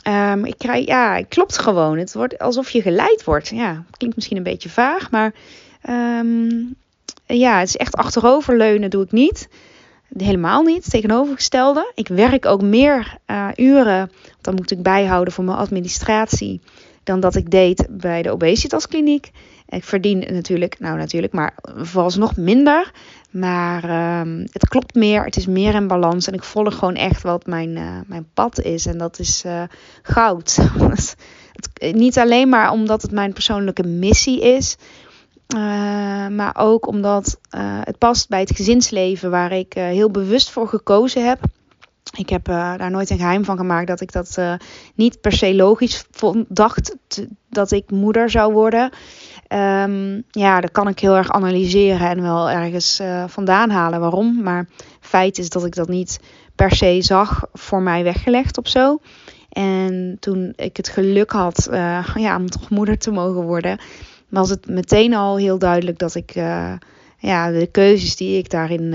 Um, 0.09 0.45
ik 0.45 0.59
krijg, 0.59 0.87
ja, 0.87 1.17
het 1.17 1.29
klopt 1.29 1.59
gewoon. 1.59 1.99
Het 1.99 2.13
wordt 2.13 2.39
alsof 2.39 2.71
je 2.71 2.83
geleid 2.83 3.25
wordt. 3.25 3.49
Ja, 3.49 3.85
klinkt 3.97 4.17
misschien 4.17 4.37
een 4.37 4.43
beetje 4.43 4.69
vaag, 4.69 5.11
maar 5.11 5.35
um, 5.89 6.75
ja, 7.27 7.59
het 7.59 7.69
is 7.69 7.77
echt 7.77 7.95
achteroverleunen 7.95 8.91
doe 8.91 9.05
ik 9.05 9.13
niet. 9.13 9.49
Helemaal 10.17 10.63
niet, 10.63 10.91
tegenovergestelde. 10.91 11.93
Ik 11.95 12.09
werk 12.09 12.47
ook 12.47 12.63
meer 12.63 13.17
uh, 13.27 13.49
uren, 13.57 14.11
dan 14.41 14.55
moet 14.55 14.71
ik 14.71 14.83
bijhouden 14.83 15.33
voor 15.33 15.45
mijn 15.45 15.59
administratie, 15.59 16.61
dan 17.05 17.21
dat 17.21 17.35
ik 17.35 17.51
deed 17.51 17.87
bij 17.91 18.23
de 18.23 18.31
obesitaskliniek. 18.31 19.31
Ik 19.71 19.85
verdien 19.85 20.19
natuurlijk, 20.33 20.79
nou 20.79 20.97
natuurlijk, 20.97 21.33
maar 21.33 21.55
vooralsnog 21.65 22.37
minder. 22.37 22.93
Maar 23.31 23.85
ehm, 23.85 24.47
het 24.53 24.69
klopt 24.69 24.95
meer, 24.95 25.25
het 25.25 25.37
is 25.37 25.47
meer 25.47 25.75
in 25.75 25.87
balans. 25.87 26.27
En 26.27 26.35
ik 26.35 26.45
volg 26.45 26.75
gewoon 26.75 26.95
echt 26.95 27.23
wat 27.23 27.47
mijn, 27.47 27.77
uh, 27.77 28.01
mijn 28.07 28.29
pad 28.35 28.61
is. 28.61 28.87
En 28.87 28.99
dat 28.99 29.19
is 29.19 29.43
uh, 29.47 29.63
goud. 30.03 30.59
niet 31.93 32.19
alleen 32.19 32.49
maar 32.49 32.71
omdat 32.71 33.03
het 33.03 33.11
mijn 33.11 33.33
persoonlijke 33.33 33.87
missie 33.87 34.41
is. 34.41 34.77
Maar 36.31 36.57
ook 36.57 36.87
omdat 36.87 37.39
het 37.85 37.99
past 37.99 38.29
bij 38.29 38.41
het 38.41 38.57
gezinsleven 38.57 39.31
waar 39.31 39.53
ik 39.53 39.73
heel 39.73 40.11
bewust 40.11 40.51
voor 40.51 40.69
gekozen 40.69 41.27
heb. 41.27 41.39
Ik 42.17 42.29
heb 42.29 42.45
daar 42.45 42.91
nooit 42.91 43.11
een 43.11 43.19
geheim 43.19 43.45
van 43.45 43.57
gemaakt 43.57 43.87
dat 43.87 44.01
ik 44.01 44.13
dat 44.13 44.41
niet 44.95 45.21
per 45.21 45.33
se 45.33 45.55
logisch 45.55 46.05
vond, 46.11 46.47
dacht 46.49 46.97
dat 47.49 47.71
ik 47.71 47.91
moeder 47.91 48.31
zou 48.31 48.53
worden. 48.53 48.91
Um, 49.53 50.23
ja, 50.31 50.61
dat 50.61 50.71
kan 50.71 50.89
ik 50.89 50.99
heel 50.99 51.17
erg 51.17 51.31
analyseren 51.31 52.09
en 52.09 52.23
wel 52.23 52.51
ergens 52.51 53.01
uh, 53.01 53.25
vandaan 53.27 53.71
halen 53.71 54.01
waarom. 54.01 54.43
Maar 54.43 54.69
feit 55.01 55.39
is 55.39 55.49
dat 55.49 55.65
ik 55.65 55.75
dat 55.75 55.89
niet 55.89 56.21
per 56.55 56.71
se 56.71 57.03
zag 57.03 57.45
voor 57.53 57.83
mij 57.83 58.03
weggelegd 58.03 58.59
of 58.59 58.69
zo. 58.69 58.99
En 59.49 60.17
toen 60.21 60.53
ik 60.57 60.77
het 60.77 60.89
geluk 60.89 61.31
had 61.31 61.69
uh, 61.71 62.07
ja, 62.15 62.37
om 62.37 62.51
toch 62.51 62.71
moeder 62.71 62.99
te 62.99 63.11
mogen 63.11 63.43
worden, 63.43 63.79
was 64.29 64.51
het 64.51 64.69
meteen 64.69 65.15
al 65.15 65.37
heel 65.37 65.59
duidelijk 65.59 65.99
dat 65.99 66.15
ik 66.15 66.37
uh, 66.37 66.73
ja, 67.19 67.51
de 67.51 67.67
keuzes 67.67 68.17
die 68.17 68.39
ik 68.39 68.51
daarin 68.51 68.95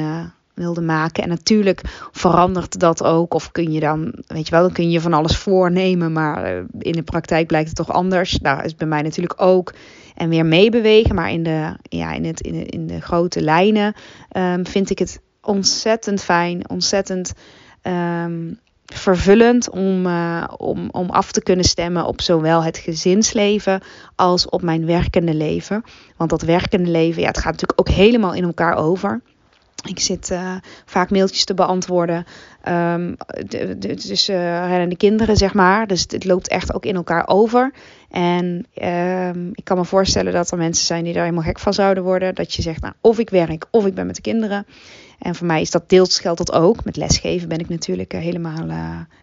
wilde 0.56 0.82
maken. 0.82 1.24
En 1.24 1.30
natuurlijk 1.30 1.82
verandert 2.12 2.80
dat 2.80 3.04
ook. 3.04 3.34
Of 3.34 3.52
kun 3.52 3.72
je 3.72 3.80
dan, 3.80 4.14
weet 4.28 4.46
je 4.46 4.52
wel, 4.52 4.62
dan 4.62 4.72
kun 4.72 4.90
je 4.90 5.02
van 5.02 5.14
alles 5.14 5.38
voornemen. 5.38 6.12
Maar 6.12 6.64
in 6.80 6.92
de 6.92 7.04
praktijk 7.04 7.48
blijkt 7.48 7.68
het 7.68 7.78
toch 7.78 7.92
anders. 7.92 8.40
Nou, 8.40 8.64
is 8.64 8.76
bij 8.76 8.88
mij 8.88 9.02
natuurlijk 9.02 9.42
ook 9.42 9.74
en 10.16 10.30
weer 10.30 10.46
meebewegen. 10.46 11.16
Maar 11.16 11.32
in 11.32 11.44
de, 11.44 11.76
ja, 11.82 12.14
in 12.14 12.26
het, 12.26 12.42
in 12.42 12.54
de, 12.54 12.66
in 12.66 12.88
de 12.88 13.02
grote 13.02 13.42
lijnen 13.42 13.94
um, 14.38 14.66
vind 14.66 14.90
ik 14.90 15.00
het 15.00 15.22
ontzettend 15.42 16.24
fijn, 16.24 16.70
ontzettend 16.70 17.34
um, 17.84 18.60
vervullend 18.86 19.70
om, 19.70 20.06
uh, 20.06 20.44
om, 20.58 20.90
om 20.92 21.10
af 21.10 21.32
te 21.32 21.44
kunnen 21.44 21.66
stemmen 21.66 22.06
op 22.06 22.22
zowel 22.22 22.64
het 22.64 22.78
gezinsleven 22.78 23.82
als 24.16 24.50
op 24.50 24.62
mijn 24.62 24.86
werkende 24.86 25.34
leven. 25.34 25.84
Want 26.18 26.30
dat 26.30 26.42
werkende 26.42 26.90
leven, 26.90 27.22
ja, 27.22 27.28
het 27.28 27.38
gaat 27.38 27.52
natuurlijk 27.52 27.80
ook 27.80 27.96
helemaal 27.96 28.34
in 28.34 28.44
elkaar 28.44 28.76
over. 28.76 29.22
Ik 29.86 30.00
zit 30.00 30.30
uh, 30.32 30.56
vaak 30.86 31.10
mailtjes 31.10 31.46
te 31.46 31.54
beantwoorden. 31.54 32.26
Um, 32.70 33.16
dus 33.78 34.30
uh, 34.30 34.36
rennende 34.68 34.98
kinderen, 34.98 35.38
zeg 35.38 35.54
maar. 35.54 35.88
Dus 35.88 36.06
het 36.08 36.26
loopt 36.26 36.48
echt 36.48 36.74
ook 36.74 36.86
in 36.86 36.96
elkaar 36.96 37.28
over. 37.28 37.74
En 38.10 38.66
um, 38.84 39.50
ik 39.54 39.64
kan 39.64 39.78
me 39.78 39.86
voorstellen 39.86 40.34
dat 40.34 40.52
er 40.52 40.58
mensen 40.58 40.86
zijn 40.86 41.04
die 41.04 41.14
daar 41.14 41.24
helemaal 41.24 41.46
gek 41.46 41.60
van 41.60 41.74
zouden 41.74 42.04
worden. 42.04 42.36
Dat 42.36 42.54
je 42.54 42.62
zegt, 42.62 42.82
nou, 42.82 42.94
of 43.02 43.20
ik 43.20 43.30
werk 43.30 43.66
of 43.72 43.86
ik 43.86 43.94
ben 43.94 44.06
met 44.06 44.16
de 44.16 44.22
kinderen. 44.22 44.66
En 45.20 45.36
voor 45.36 45.48
mij 45.48 45.62
is 45.62 45.72
dat 45.72 45.90
deels 45.90 46.20
geldt 46.20 46.38
dat 46.38 46.52
ook. 46.52 46.84
Met 46.84 46.98
lesgeven 46.98 47.48
ben 47.48 47.60
ik 47.60 47.70
natuurlijk 47.70 48.14
uh, 48.14 48.22
helemaal. 48.22 48.70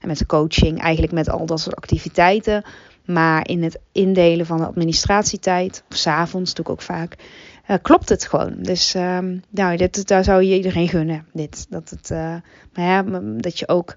En 0.00 0.08
met 0.08 0.18
de 0.18 0.26
coaching, 0.26 0.80
eigenlijk 0.80 1.12
met 1.12 1.30
al 1.30 1.46
dat 1.46 1.60
soort 1.60 1.76
activiteiten. 1.76 2.64
Maar 3.04 3.48
in 3.48 3.62
het 3.62 3.78
indelen 3.92 4.46
van 4.46 4.56
de 4.56 4.66
administratietijd, 4.66 5.84
of 5.90 5.96
s'avonds 5.96 6.54
doe 6.54 6.64
ik 6.64 6.70
ook 6.70 6.82
vaak 6.82 7.16
uh, 7.70 7.76
klopt 7.82 8.08
het 8.08 8.26
gewoon. 8.26 8.54
Dus 8.56 8.94
um, 8.94 9.42
nou, 9.50 9.76
dit, 9.76 10.08
daar 10.08 10.24
zou 10.24 10.42
je 10.42 10.56
iedereen 10.56 10.88
gunnen. 10.88 11.26
Dit, 11.32 11.66
dat, 11.68 11.90
het, 11.90 12.10
uh, 12.10 12.34
maar 12.74 12.84
ja, 12.84 13.02
dat 13.36 13.58
je 13.58 13.68
ook. 13.68 13.94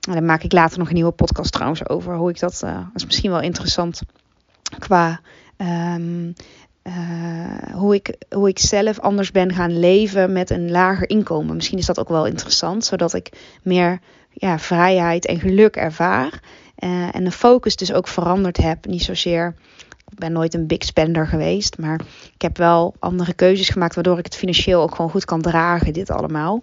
Nou, 0.00 0.18
daar 0.18 0.26
maak 0.26 0.42
ik 0.42 0.52
later 0.52 0.78
nog 0.78 0.88
een 0.88 0.94
nieuwe 0.94 1.10
podcast 1.10 1.52
trouwens 1.52 1.88
over. 1.88 2.16
Hoe 2.16 2.30
ik 2.30 2.38
dat. 2.38 2.60
Uh, 2.64 2.74
dat 2.74 2.94
is 2.94 3.04
misschien 3.04 3.30
wel 3.30 3.40
interessant. 3.40 4.00
Qua. 4.78 5.20
Um, 5.56 6.34
hoe, 7.72 7.94
ik, 7.94 8.14
hoe 8.34 8.48
ik 8.48 8.58
zelf 8.58 8.98
anders 9.00 9.30
ben 9.30 9.52
gaan 9.52 9.78
leven 9.78 10.32
met 10.32 10.50
een 10.50 10.70
lager 10.70 11.08
inkomen. 11.08 11.56
Misschien 11.56 11.78
is 11.78 11.86
dat 11.86 11.98
ook 11.98 12.08
wel 12.08 12.26
interessant, 12.26 12.84
zodat 12.84 13.14
ik 13.14 13.56
meer 13.62 14.00
ja, 14.30 14.58
vrijheid 14.58 15.26
en 15.26 15.40
geluk 15.40 15.76
ervaar. 15.76 16.40
en 17.12 17.24
de 17.24 17.30
focus 17.30 17.76
dus 17.76 17.92
ook 17.92 18.08
veranderd 18.08 18.56
heb. 18.56 18.86
Niet 18.86 19.02
zozeer 19.02 19.54
ik 20.10 20.18
ben 20.18 20.32
nooit 20.32 20.54
een 20.54 20.66
big 20.66 20.84
spender 20.84 21.26
geweest. 21.26 21.78
Maar 21.78 22.00
ik 22.34 22.42
heb 22.42 22.56
wel 22.56 22.94
andere 22.98 23.32
keuzes 23.32 23.68
gemaakt. 23.68 23.94
Waardoor 23.94 24.18
ik 24.18 24.24
het 24.24 24.36
financieel 24.36 24.82
ook 24.82 24.94
gewoon 24.94 25.10
goed 25.10 25.24
kan 25.24 25.42
dragen. 25.42 25.92
Dit 25.92 26.10
allemaal. 26.10 26.62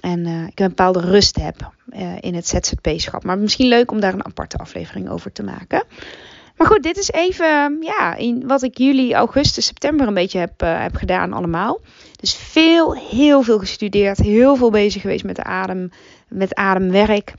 En 0.00 0.26
uh, 0.26 0.46
ik 0.46 0.60
een 0.60 0.68
bepaalde 0.68 1.00
rust 1.00 1.36
heb 1.36 1.72
uh, 1.90 2.12
in 2.20 2.34
het 2.34 2.46
ZZP-schap. 2.46 3.24
Maar 3.24 3.38
misschien 3.38 3.68
leuk 3.68 3.90
om 3.90 4.00
daar 4.00 4.14
een 4.14 4.24
aparte 4.24 4.56
aflevering 4.56 5.08
over 5.08 5.32
te 5.32 5.42
maken. 5.42 5.84
Maar 6.56 6.66
goed, 6.66 6.82
dit 6.82 6.96
is 6.96 7.10
even 7.10 7.78
ja, 7.80 8.14
in 8.14 8.46
wat 8.46 8.62
ik 8.62 8.78
juli, 8.78 9.14
augustus, 9.14 9.66
september 9.66 10.06
een 10.06 10.14
beetje 10.14 10.38
heb, 10.38 10.62
uh, 10.62 10.80
heb 10.80 10.94
gedaan 10.94 11.32
allemaal. 11.32 11.80
Dus 12.20 12.34
veel, 12.34 12.94
heel 12.94 13.42
veel 13.42 13.58
gestudeerd. 13.58 14.18
Heel 14.18 14.56
veel 14.56 14.70
bezig 14.70 15.02
geweest 15.02 15.24
met 15.24 15.36
de 15.36 15.44
adem, 15.44 15.90
met 16.28 16.54
ademwerk. 16.54 17.34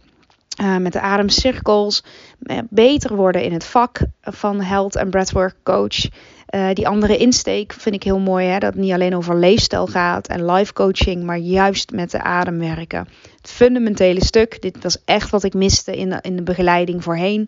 Uh, 0.61 0.77
met 0.77 0.93
de 0.93 0.99
ademcirkels, 0.99 2.03
uh, 2.43 2.57
beter 2.69 3.15
worden 3.15 3.43
in 3.43 3.53
het 3.53 3.65
vak 3.65 3.99
van 4.21 4.61
health 4.61 4.95
en 4.95 5.09
breathwork 5.09 5.55
coach. 5.63 6.09
Uh, 6.55 6.69
die 6.73 6.87
andere 6.87 7.17
insteek 7.17 7.73
vind 7.73 7.95
ik 7.95 8.03
heel 8.03 8.19
mooi, 8.19 8.47
hè? 8.47 8.57
dat 8.57 8.73
het 8.73 8.81
niet 8.81 8.93
alleen 8.93 9.15
over 9.15 9.37
leefstijl 9.37 9.87
gaat 9.87 10.27
en 10.27 10.51
life 10.51 10.73
coaching, 10.73 11.23
maar 11.23 11.37
juist 11.37 11.91
met 11.91 12.11
de 12.11 12.21
adem 12.21 12.59
werken. 12.59 13.07
Het 13.41 13.51
fundamentele 13.51 14.25
stuk, 14.25 14.61
dit 14.61 14.83
was 14.83 14.97
echt 15.05 15.29
wat 15.29 15.43
ik 15.43 15.53
miste 15.53 15.97
in 15.97 16.09
de, 16.09 16.19
in 16.21 16.35
de 16.35 16.43
begeleiding 16.43 17.03
voorheen. 17.03 17.47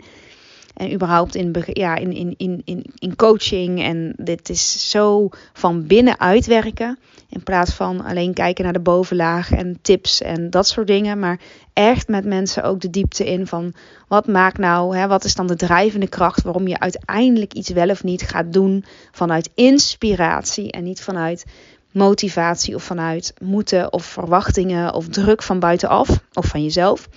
En 0.74 0.94
überhaupt 0.94 1.36
in, 1.36 1.56
ja, 1.66 1.96
in, 1.96 2.14
in, 2.14 2.34
in, 2.38 2.62
in, 2.66 2.86
in 2.96 3.16
coaching. 3.16 3.82
En 3.84 4.14
dit 4.18 4.50
is 4.50 4.90
zo 4.90 5.30
van 5.54 5.88
binnenuit 5.88 6.46
werken. 6.46 7.00
In 7.30 7.44
plaats 7.44 7.74
van 7.74 8.04
alleen 8.04 8.34
kijken 8.34 8.64
naar 8.64 8.74
de 8.74 8.80
bovenlaag 8.80 9.52
en 9.52 9.80
tips 9.82 10.22
en 10.22 10.50
dat 10.50 10.68
soort 10.68 10.88
dingen. 10.88 11.20
Maar 11.20 11.40
echt 11.74 12.08
met 12.08 12.26
mensen 12.26 12.64
ook 12.64 12.82
de 12.82 12.90
diepte 12.90 13.26
in 13.26 13.48
van 13.48 13.74
wat 14.08 14.28
maakt 14.28 14.58
nou, 14.58 14.98
hè, 14.98 15.08
wat 15.08 15.24
is 15.24 15.36
dan 15.36 15.48
de 15.48 15.56
drijvende 15.56 16.08
kracht 16.08 16.44
waarom 16.44 16.68
je 16.68 16.80
uiteindelijk 16.80 17.54
iets 17.54 17.70
wel 17.70 17.90
of 17.90 18.04
niet 18.04 18.22
gaat 18.22 18.54
doen 18.54 18.86
vanuit 19.12 19.50
inspiratie 19.56 20.72
en 20.72 20.84
niet 20.84 21.02
vanuit 21.02 21.46
motivatie 21.92 22.76
of 22.76 22.84
vanuit 22.84 23.34
moeten 23.40 23.94
of 23.94 24.06
verwachtingen 24.06 24.94
of 24.94 25.08
druk 25.08 25.44
van 25.44 25.60
buitenaf 25.60 26.20
of 26.34 26.46
van 26.46 26.64
jezelf. 26.64 27.10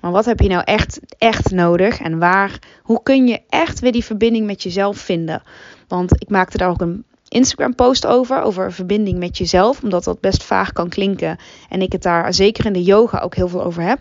Maar 0.00 0.10
wat 0.10 0.24
heb 0.24 0.40
je 0.40 0.48
nou 0.48 0.62
echt, 0.64 1.00
echt 1.18 1.50
nodig 1.50 2.00
en 2.00 2.18
waar, 2.18 2.58
hoe 2.82 3.02
kun 3.02 3.26
je 3.26 3.40
echt 3.48 3.80
weer 3.80 3.92
die 3.92 4.04
verbinding 4.04 4.46
met 4.46 4.62
jezelf 4.62 4.98
vinden? 4.98 5.42
Want 5.88 6.22
ik 6.22 6.28
maakte 6.28 6.58
daar 6.58 6.70
ook 6.70 6.80
een 6.80 7.04
Instagram 7.28 7.74
post 7.74 8.06
over, 8.06 8.42
over 8.42 8.72
verbinding 8.72 9.18
met 9.18 9.38
jezelf, 9.38 9.82
omdat 9.82 10.04
dat 10.04 10.20
best 10.20 10.42
vaag 10.42 10.72
kan 10.72 10.88
klinken. 10.88 11.38
En 11.68 11.82
ik 11.82 11.92
het 11.92 12.02
daar 12.02 12.34
zeker 12.34 12.66
in 12.66 12.72
de 12.72 12.82
yoga 12.82 13.18
ook 13.18 13.34
heel 13.34 13.48
veel 13.48 13.64
over 13.64 13.82
heb. 13.82 13.98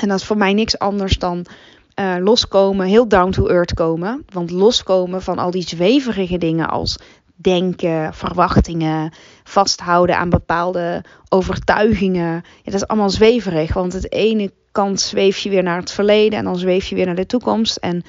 En 0.00 0.08
dat 0.08 0.18
is 0.18 0.26
voor 0.26 0.36
mij 0.36 0.52
niks 0.52 0.78
anders 0.78 1.18
dan 1.18 1.46
uh, 2.00 2.14
loskomen, 2.18 2.86
heel 2.86 3.08
down 3.08 3.30
to 3.30 3.46
earth 3.46 3.74
komen. 3.74 4.24
Want 4.32 4.50
loskomen 4.50 5.22
van 5.22 5.38
al 5.38 5.50
die 5.50 5.68
zweverige 5.68 6.38
dingen 6.38 6.68
als 6.68 6.98
denken, 7.34 8.14
verwachtingen, 8.14 9.12
vasthouden 9.44 10.18
aan 10.18 10.30
bepaalde 10.30 11.04
overtuigingen. 11.28 12.32
Ja, 12.32 12.42
dat 12.64 12.74
is 12.74 12.86
allemaal 12.86 13.10
zweverig, 13.10 13.74
want 13.74 13.92
het 13.92 14.12
ene 14.12 14.52
kant 14.74 15.00
zweef 15.00 15.38
je 15.38 15.50
weer 15.50 15.62
naar 15.62 15.78
het 15.78 15.90
verleden 15.90 16.38
en 16.38 16.44
dan 16.44 16.58
zweef 16.58 16.86
je 16.86 16.94
weer 16.94 17.06
naar 17.06 17.14
de 17.14 17.26
toekomst. 17.26 17.76
En 17.76 18.02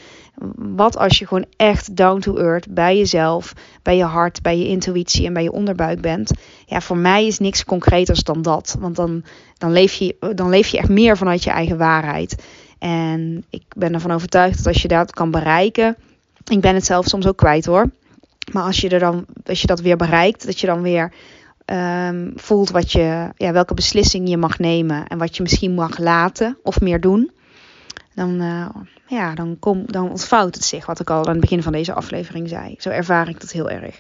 wat 0.55 0.98
als 0.98 1.19
je 1.19 1.27
gewoon 1.27 1.45
echt 1.57 1.95
down 1.95 2.19
to 2.19 2.38
earth 2.38 2.74
bij 2.74 2.98
jezelf, 2.98 3.53
bij 3.81 3.98
je 3.98 4.03
hart, 4.03 4.41
bij 4.41 4.57
je 4.57 4.67
intuïtie 4.67 5.25
en 5.25 5.34
bij 5.34 5.43
je 5.43 5.51
onderbuik 5.51 6.01
bent? 6.01 6.31
Ja, 6.65 6.81
voor 6.81 6.98
mij 6.98 7.27
is 7.27 7.39
niks 7.39 7.65
concreters 7.65 8.24
dan 8.24 8.41
dat. 8.41 8.75
Want 8.79 8.95
dan, 8.95 9.24
dan, 9.57 9.72
leef 9.72 9.93
je, 9.93 10.15
dan 10.36 10.50
leef 10.50 10.67
je 10.67 10.77
echt 10.77 10.89
meer 10.89 11.17
vanuit 11.17 11.43
je 11.43 11.50
eigen 11.50 11.77
waarheid. 11.77 12.43
En 12.79 13.45
ik 13.50 13.63
ben 13.77 13.93
ervan 13.93 14.12
overtuigd 14.12 14.57
dat 14.57 14.67
als 14.67 14.81
je 14.81 14.88
dat 14.88 15.12
kan 15.12 15.31
bereiken. 15.31 15.95
Ik 16.48 16.62
ben 16.62 16.75
het 16.75 16.86
zelf 16.86 17.05
soms 17.05 17.27
ook 17.27 17.38
kwijt 17.38 17.65
hoor. 17.65 17.89
Maar 18.51 18.63
als 18.63 18.79
je, 18.79 18.89
er 18.89 19.00
dan, 19.00 19.25
als 19.45 19.62
je 19.62 19.67
dat 19.67 19.79
weer 19.79 19.98
bereikt, 19.98 20.45
dat 20.45 20.60
je 20.60 20.67
dan 20.67 20.81
weer 20.81 21.12
um, 21.65 22.34
voelt 22.36 22.69
wat 22.69 22.91
je, 22.91 23.29
ja, 23.36 23.51
welke 23.51 23.74
beslissing 23.74 24.29
je 24.29 24.38
mag 24.38 24.60
nemen 24.60 25.07
en 25.07 25.17
wat 25.17 25.36
je 25.36 25.41
misschien 25.41 25.74
mag 25.74 25.98
laten 25.98 26.57
of 26.63 26.81
meer 26.81 27.01
doen, 27.01 27.31
dan, 28.15 28.41
uh, 28.41 28.67
ja, 29.07 29.36
dan, 29.36 29.57
kom, 29.60 29.84
dan 29.86 30.10
ontvouwt 30.10 30.55
het 30.55 30.63
zich, 30.63 30.86
wat 30.86 31.00
ik 31.00 31.10
al 31.10 31.25
aan 31.25 31.31
het 31.31 31.39
begin 31.39 31.63
van 31.63 31.72
deze 31.72 31.93
aflevering 31.93 32.50
zei. 32.50 32.75
Zo 32.77 32.89
ervaar 32.89 33.29
ik 33.29 33.39
dat 33.41 33.51
heel 33.51 33.69
erg. 33.69 34.00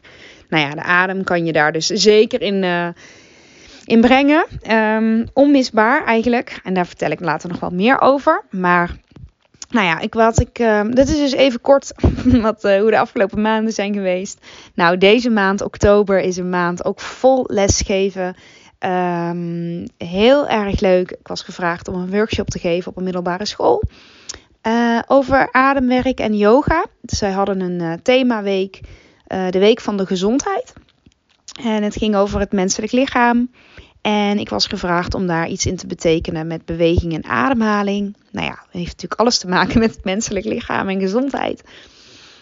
Nou 0.49 0.67
ja, 0.67 0.73
de 0.73 0.83
adem 0.83 1.23
kan 1.23 1.45
je 1.45 1.53
daar 1.53 1.71
dus 1.71 1.87
zeker 1.87 2.41
in, 2.41 2.63
uh, 2.63 2.87
in 3.85 4.01
brengen. 4.01 4.45
Um, 4.71 5.27
onmisbaar 5.33 6.05
eigenlijk. 6.05 6.59
En 6.63 6.73
daar 6.73 6.87
vertel 6.87 7.11
ik 7.11 7.19
later 7.19 7.49
nog 7.49 7.59
wel 7.59 7.69
meer 7.69 8.01
over. 8.01 8.43
Maar 8.49 8.95
nou 9.69 9.85
ja, 9.85 9.99
ik, 9.99 10.13
wat 10.13 10.39
ik, 10.39 10.59
uh, 10.59 10.81
dit 10.89 11.09
is 11.09 11.17
dus 11.17 11.31
even 11.31 11.61
kort 11.61 11.91
wat, 12.47 12.63
uh, 12.63 12.79
hoe 12.79 12.91
de 12.91 12.99
afgelopen 12.99 13.41
maanden 13.41 13.73
zijn 13.73 13.93
geweest. 13.93 14.45
Nou, 14.73 14.97
deze 14.97 15.29
maand, 15.29 15.61
oktober, 15.61 16.19
is 16.19 16.37
een 16.37 16.49
maand 16.49 16.85
ook 16.85 16.99
vol 16.99 17.43
lesgeven. 17.47 18.35
Um, 18.79 19.85
heel 19.97 20.47
erg 20.47 20.79
leuk. 20.79 21.11
Ik 21.11 21.27
was 21.27 21.41
gevraagd 21.41 21.87
om 21.87 21.95
een 21.95 22.11
workshop 22.11 22.49
te 22.49 22.59
geven 22.59 22.91
op 22.91 22.97
een 22.97 23.03
middelbare 23.03 23.45
school. 23.45 23.83
Uh, 24.67 24.99
over 25.07 25.49
ademwerk 25.51 26.19
en 26.19 26.37
yoga. 26.37 26.85
Dus 27.01 27.17
zij 27.17 27.31
hadden 27.31 27.59
een 27.59 28.01
themaweek 28.01 28.79
de 29.27 29.59
week 29.59 29.81
van 29.81 29.97
de 29.97 30.05
gezondheid. 30.05 30.73
En 31.63 31.83
het 31.83 31.95
ging 31.95 32.15
over 32.15 32.39
het 32.39 32.51
menselijk 32.51 32.91
lichaam. 32.91 33.49
En 34.05 34.39
ik 34.39 34.49
was 34.49 34.67
gevraagd 34.67 35.13
om 35.13 35.27
daar 35.27 35.47
iets 35.47 35.65
in 35.65 35.75
te 35.75 35.87
betekenen 35.87 36.47
met 36.47 36.65
beweging 36.65 37.13
en 37.13 37.25
ademhaling. 37.25 38.15
Nou 38.31 38.45
ja, 38.45 38.51
dat 38.51 38.71
heeft 38.71 38.85
natuurlijk 38.85 39.19
alles 39.19 39.37
te 39.37 39.47
maken 39.47 39.79
met 39.79 39.95
het 39.95 40.03
menselijk 40.03 40.45
lichaam 40.45 40.89
en 40.89 40.99
gezondheid. 40.99 41.63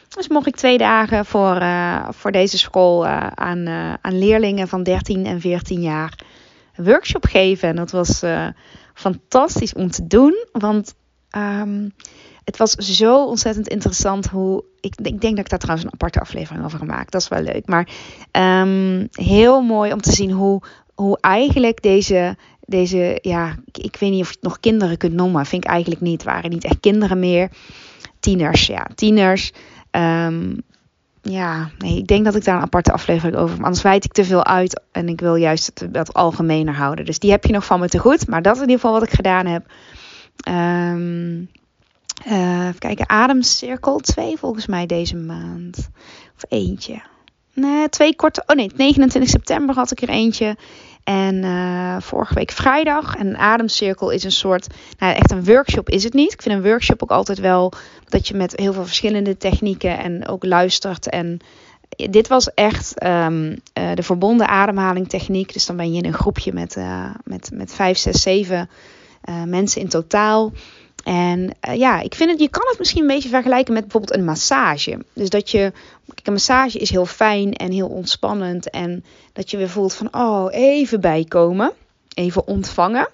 Dus 0.10 0.27
mocht 0.27 0.48
ik 0.48 0.55
twee 0.55 0.77
dagen 0.77 1.25
voor, 1.25 1.62
uh, 1.62 2.08
voor 2.10 2.32
deze 2.32 2.58
school 2.58 3.05
uh, 3.05 3.27
aan, 3.27 3.67
uh, 3.67 3.93
aan 4.01 4.20
leerlingen 4.20 4.67
van 4.67 4.84
13 4.84 5.25
en 5.25 5.41
14 5.41 5.82
jaar 5.82 6.20
een 6.75 6.86
workshop 6.86 7.25
geven. 7.25 7.70
En 7.70 7.75
dat 7.75 7.91
was 7.91 8.24
fantastisch 8.93 9.74
om 9.74 9.91
te 9.91 10.08
doen. 10.08 10.46
Want 10.51 10.96
um, 11.38 11.93
het 12.43 12.58
was 12.58 12.72
zo 12.72 13.25
ontzettend 13.25 13.67
interessant 13.67 14.27
hoe. 14.27 14.63
Ik, 14.79 14.96
ik, 14.96 15.22
denk 15.22 15.36
dat 15.36 15.46
ik 15.46 15.50
daar 15.50 15.60
trouwens 15.60 15.88
een 15.88 15.93
aparte 15.93 16.20
aflevering 16.20 16.65
over 16.65 16.86
maken. 16.86 17.12
Dat 17.12 17.22
is 17.22 17.27
wel 17.27 17.41
leuk. 17.41 17.67
Maar 17.67 17.88
um, 18.32 19.08
heel 19.12 19.62
mooi 19.62 19.93
om 19.93 20.01
te 20.01 20.12
zien 20.12 20.32
hoe, 20.32 20.62
hoe 20.96 21.18
eigenlijk 21.22 21.82
deze, 21.82 22.38
deze, 22.66 23.20
ja, 23.22 23.56
ik 23.72 23.96
weet 24.00 24.12
niet 24.12 24.22
of 24.22 24.28
je 24.28 24.34
het 24.34 24.44
nog 24.44 24.60
kinderen 24.60 24.98
kunt 24.98 25.14
noemen, 25.14 25.46
vind 25.46 25.64
ik 25.64 25.70
eigenlijk 25.70 26.02
niet. 26.02 26.22
Het 26.22 26.32
waren 26.32 26.50
niet 26.50 26.64
echt 26.64 26.80
kinderen 26.80 27.20
meer. 27.20 27.50
Tieners, 28.20 28.68
ja, 28.68 28.88
tieners. 28.96 29.52
Um, 29.92 30.64
ja, 31.22 31.70
nee, 31.78 31.98
ik 31.98 32.08
denk 32.08 32.26
dat 32.26 32.36
ik 32.36 32.44
daar 32.44 32.56
een 32.56 32.62
aparte 32.62 32.92
aflevering 32.92 33.38
over 33.38 33.56
heb. 33.56 33.64
Anders 33.64 33.84
wijd 33.84 34.06
ik 34.06 34.12
te 34.12 34.26
veel 34.26 34.46
uit 34.46 34.82
en 34.92 35.08
ik 35.08 35.20
wil 35.20 35.36
juist 35.36 35.66
het 35.66 35.90
wat 35.92 36.14
algemener 36.14 36.76
houden. 36.76 37.06
Dus 37.06 37.20
die 37.20 37.32
heb 37.32 37.46
je 37.46 37.54
nog 37.54 37.66
van 37.66 37.80
me 37.80 37.88
te 37.88 38.00
goed. 38.00 38.28
Maar 38.28 38.42
dat 38.42 38.56
is 38.56 38.62
in 38.62 38.68
ieder 38.68 38.82
geval 38.82 39.00
wat 39.00 39.08
ik 39.08 39.16
gedaan 39.16 39.46
heb. 39.46 39.66
Um, 40.48 41.50
uh, 42.28 42.68
even 42.68 42.80
kijken, 42.80 43.10
Ademcirkel 43.10 43.98
2 43.98 44.38
volgens 44.38 44.66
mij 44.66 44.86
deze 44.86 45.16
maand. 45.16 45.90
Of 46.36 46.46
eentje. 46.50 47.02
Nee, 47.54 47.90
twee 47.90 48.16
korte. 48.16 48.44
Oh 48.46 48.56
nee, 48.56 48.72
29 48.76 49.32
september 49.32 49.76
had 49.76 49.92
ik 49.92 50.02
er 50.02 50.10
eentje. 50.10 50.56
En 51.04 51.36
uh, 51.36 51.96
vorige 52.00 52.34
week 52.34 52.52
vrijdag. 52.52 53.16
En 53.16 53.38
ademcirkel 53.38 54.10
is 54.10 54.24
een 54.24 54.32
soort. 54.32 54.68
Nou, 54.98 55.16
echt 55.16 55.32
een 55.32 55.46
workshop 55.46 55.90
is 55.90 56.04
het 56.04 56.14
niet. 56.14 56.34
Ik 56.34 56.42
vind 56.42 56.56
een 56.56 56.70
workshop 56.70 57.04
ook 57.04 57.12
altijd 57.12 57.40
wel 57.40 57.74
dat 58.10 58.28
je 58.28 58.34
met 58.34 58.54
heel 58.56 58.74
veel 58.74 58.86
verschillende 58.86 59.38
technieken 59.38 59.98
en 60.00 60.28
ook 60.28 60.46
luistert. 60.46 61.10
En 61.10 61.40
dit 61.96 62.28
was 62.28 62.54
echt 62.54 63.04
um, 63.04 63.50
uh, 63.50 63.94
de 63.94 64.04
verbonden 64.04 64.48
ademhaling 64.48 65.10
techniek. 65.10 65.54
Dus 65.54 65.66
dan 65.66 65.76
ben 65.76 65.94
je 65.94 65.98
in 65.98 66.06
een 66.06 66.14
groepje 66.14 66.54
met, 66.54 66.76
uh, 66.76 67.10
met, 67.24 67.50
met 67.54 67.74
5, 67.74 67.98
6, 67.98 68.22
7 68.22 68.70
mensen 69.46 69.82
in 69.82 69.90
totaal. 69.90 70.52
En 71.04 71.52
uh, 71.68 71.76
ja, 71.76 72.00
ik 72.00 72.16
vind 72.16 72.30
het, 72.30 72.40
je 72.40 72.50
kan 72.50 72.68
het 72.70 72.80
misschien 72.80 73.02
een 73.02 73.08
beetje 73.08 73.30
vergelijken 73.30 73.74
met 73.74 73.84
bijvoorbeeld 73.84 74.18
een 74.18 74.26
massage. 74.26 75.00
Dus 75.14 75.30
dat 75.30 75.50
je, 75.50 75.72
een 76.24 76.34
massage 76.34 76.78
is 76.78 76.90
heel 76.90 77.06
fijn 77.06 77.54
en 77.54 77.72
heel 77.72 77.88
ontspannend. 77.88 78.70
En 78.70 79.04
dat 79.34 79.52
je 79.52 79.58
weer 79.58 79.70
voelt 79.70 79.94
van, 79.94 80.08
oh, 80.12 80.48
even 80.52 81.02
bijkomen, 81.02 81.72
even 82.14 82.48
ontvangen. 82.48 83.10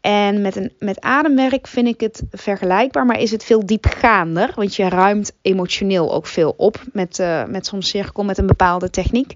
En 0.00 0.40
met, 0.40 0.56
een, 0.56 0.72
met 0.78 1.00
ademwerk 1.00 1.66
vind 1.66 1.86
ik 1.86 2.00
het 2.00 2.22
vergelijkbaar, 2.30 3.06
maar 3.06 3.20
is 3.20 3.30
het 3.30 3.44
veel 3.44 3.66
diepgaander. 3.66 4.52
Want 4.54 4.74
je 4.74 4.88
ruimt 4.88 5.32
emotioneel 5.42 6.12
ook 6.12 6.26
veel 6.26 6.54
op 6.56 6.82
met, 6.92 7.18
uh, 7.18 7.44
met 7.44 7.66
zo'n 7.66 7.82
cirkel, 7.82 8.24
met 8.24 8.38
een 8.38 8.46
bepaalde 8.46 8.90
techniek. 8.90 9.34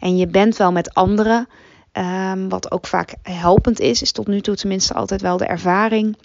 En 0.00 0.16
je 0.16 0.26
bent 0.26 0.56
wel 0.56 0.72
met 0.72 0.94
anderen. 0.94 1.48
Um, 2.32 2.48
wat 2.48 2.70
ook 2.70 2.86
vaak 2.86 3.14
helpend 3.22 3.80
is, 3.80 4.02
is 4.02 4.12
tot 4.12 4.26
nu 4.26 4.40
toe 4.40 4.54
tenminste 4.54 4.94
altijd 4.94 5.20
wel 5.20 5.36
de 5.36 5.46
ervaring 5.46 6.16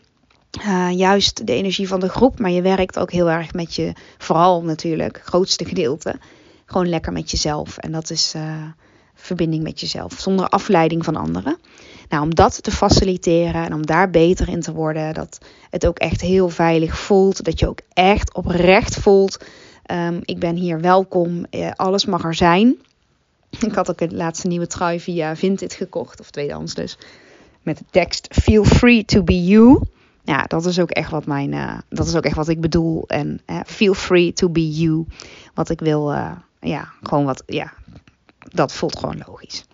uh, 0.59 0.91
juist 0.91 1.47
de 1.47 1.53
energie 1.53 1.87
van 1.87 1.99
de 1.99 2.09
groep. 2.09 2.39
Maar 2.39 2.51
je 2.51 2.61
werkt 2.61 2.99
ook 2.99 3.11
heel 3.11 3.29
erg 3.29 3.53
met 3.53 3.75
je, 3.75 3.93
vooral 4.17 4.63
natuurlijk, 4.63 5.21
grootste 5.23 5.65
gedeelte. 5.65 6.15
Gewoon 6.65 6.89
lekker 6.89 7.11
met 7.11 7.31
jezelf. 7.31 7.77
En 7.77 7.91
dat 7.91 8.09
is 8.09 8.33
uh, 8.35 8.63
verbinding 9.13 9.63
met 9.63 9.79
jezelf, 9.79 10.13
zonder 10.17 10.47
afleiding 10.47 11.05
van 11.05 11.15
anderen. 11.15 11.57
Nou, 12.09 12.23
om 12.23 12.35
dat 12.35 12.63
te 12.63 12.71
faciliteren 12.71 13.65
en 13.65 13.73
om 13.73 13.85
daar 13.85 14.09
beter 14.09 14.49
in 14.49 14.61
te 14.61 14.73
worden, 14.73 15.13
dat 15.13 15.37
het 15.69 15.85
ook 15.85 15.99
echt 15.99 16.21
heel 16.21 16.49
veilig 16.49 16.97
voelt. 16.97 17.43
Dat 17.43 17.59
je 17.59 17.67
ook 17.67 17.79
echt 17.93 18.33
oprecht 18.33 18.95
voelt. 18.95 19.45
Um, 19.91 20.19
ik 20.21 20.39
ben 20.39 20.55
hier 20.55 20.81
welkom, 20.81 21.45
uh, 21.49 21.71
alles 21.75 22.05
mag 22.05 22.23
er 22.23 22.35
zijn. 22.35 22.75
Ik 23.67 23.73
had 23.73 23.89
ook 23.89 23.99
het 23.99 24.11
laatste 24.11 24.47
nieuwe 24.47 24.67
trui 24.67 24.99
via 24.99 25.35
Vinted 25.35 25.73
gekocht, 25.73 26.19
of 26.19 26.29
tweedehands 26.29 26.73
dus. 26.73 26.97
Met 27.61 27.77
de 27.77 27.85
tekst 27.89 28.27
Feel 28.41 28.63
free 28.63 29.05
to 29.05 29.23
be 29.23 29.43
you 29.43 29.81
ja, 30.31 30.43
dat 30.43 30.65
is 30.65 30.79
ook 30.79 30.89
echt 30.89 31.11
wat 31.11 31.25
mijn, 31.25 31.53
uh, 31.53 31.77
dat 31.89 32.07
is 32.07 32.15
ook 32.15 32.23
echt 32.23 32.35
wat 32.35 32.47
ik 32.47 32.61
bedoel. 32.61 33.03
En 33.07 33.41
uh, 33.47 33.59
feel 33.65 33.93
free 33.93 34.33
to 34.33 34.49
be 34.49 34.71
you. 34.71 35.05
Wat 35.53 35.69
ik 35.69 35.79
wil, 35.79 36.13
uh, 36.13 36.31
ja, 36.59 36.87
gewoon 37.01 37.25
wat, 37.25 37.43
ja, 37.45 37.73
dat 38.39 38.73
voelt 38.73 38.99
gewoon 38.99 39.23
logisch. 39.27 39.65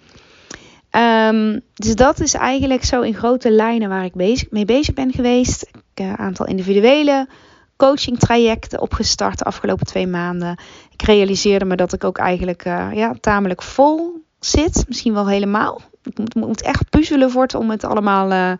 Um, 0.92 1.62
dus 1.74 1.96
dat 1.96 2.20
is 2.20 2.34
eigenlijk 2.34 2.84
zo 2.84 3.02
in 3.02 3.14
grote 3.14 3.52
lijnen 3.52 3.90
waar 3.90 4.04
ik 4.04 4.14
bezig, 4.14 4.52
mee 4.52 4.66
bezig 4.66 4.94
ben 4.94 5.12
geweest. 5.12 5.68
Ik 5.72 6.06
een 6.10 6.18
aantal 6.18 6.46
individuele 6.46 7.28
coaching 7.76 8.20
trajecten 8.20 8.82
opgestart 8.82 9.38
de 9.38 9.46
afgelopen 9.46 9.86
twee 9.86 10.08
maanden. 10.08 10.60
Ik 10.92 11.02
realiseerde 11.02 11.66
me 11.66 11.76
dat 11.76 11.94
ik 11.94 12.04
ook 12.04 12.18
eigenlijk 12.18 12.64
ja, 12.94 13.16
tamelijk 13.20 13.62
vol 13.62 14.24
zit. 14.40 14.86
Misschien 14.88 15.14
wel 15.14 15.28
helemaal. 15.28 15.82
Ik 16.04 16.36
moet, 16.36 16.62
echt 16.62 16.90
puzzelen 16.90 17.32
het 17.42 17.56
om 17.56 17.70
het 17.70 17.84
allemaal 17.84 18.58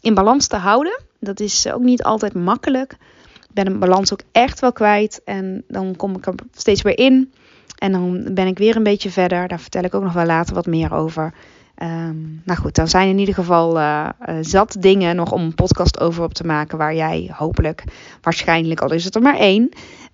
in 0.00 0.14
balans 0.14 0.46
te 0.46 0.56
houden. 0.56 1.08
Dat 1.20 1.40
is 1.40 1.72
ook 1.72 1.82
niet 1.82 2.02
altijd 2.02 2.34
makkelijk. 2.34 2.92
Ik 3.32 3.54
ben 3.54 3.66
een 3.66 3.78
balans 3.78 4.12
ook 4.12 4.22
echt 4.32 4.60
wel 4.60 4.72
kwijt. 4.72 5.20
En 5.24 5.64
dan 5.68 5.96
kom 5.96 6.16
ik 6.16 6.26
er 6.26 6.34
steeds 6.52 6.82
weer 6.82 6.98
in. 6.98 7.32
En 7.78 7.92
dan 7.92 8.34
ben 8.34 8.46
ik 8.46 8.58
weer 8.58 8.76
een 8.76 8.82
beetje 8.82 9.10
verder. 9.10 9.48
Daar 9.48 9.60
vertel 9.60 9.82
ik 9.82 9.94
ook 9.94 10.02
nog 10.02 10.12
wel 10.12 10.26
later 10.26 10.54
wat 10.54 10.66
meer 10.66 10.94
over. 10.94 11.34
Um, 11.82 12.42
nou 12.44 12.58
goed, 12.58 12.74
dan 12.74 12.88
zijn 12.88 13.08
in 13.08 13.18
ieder 13.18 13.34
geval 13.34 13.76
uh, 13.76 14.08
uh, 14.28 14.34
zat 14.40 14.76
dingen 14.78 15.16
nog 15.16 15.32
om 15.32 15.42
een 15.42 15.54
podcast 15.54 16.00
over 16.00 16.24
op 16.24 16.34
te 16.34 16.46
maken. 16.46 16.78
Waar 16.78 16.94
jij 16.94 17.30
hopelijk, 17.32 17.84
waarschijnlijk, 18.20 18.80
al 18.80 18.92
is 18.92 19.04
het 19.04 19.14
er 19.14 19.22
maar 19.22 19.38
één, 19.38 19.68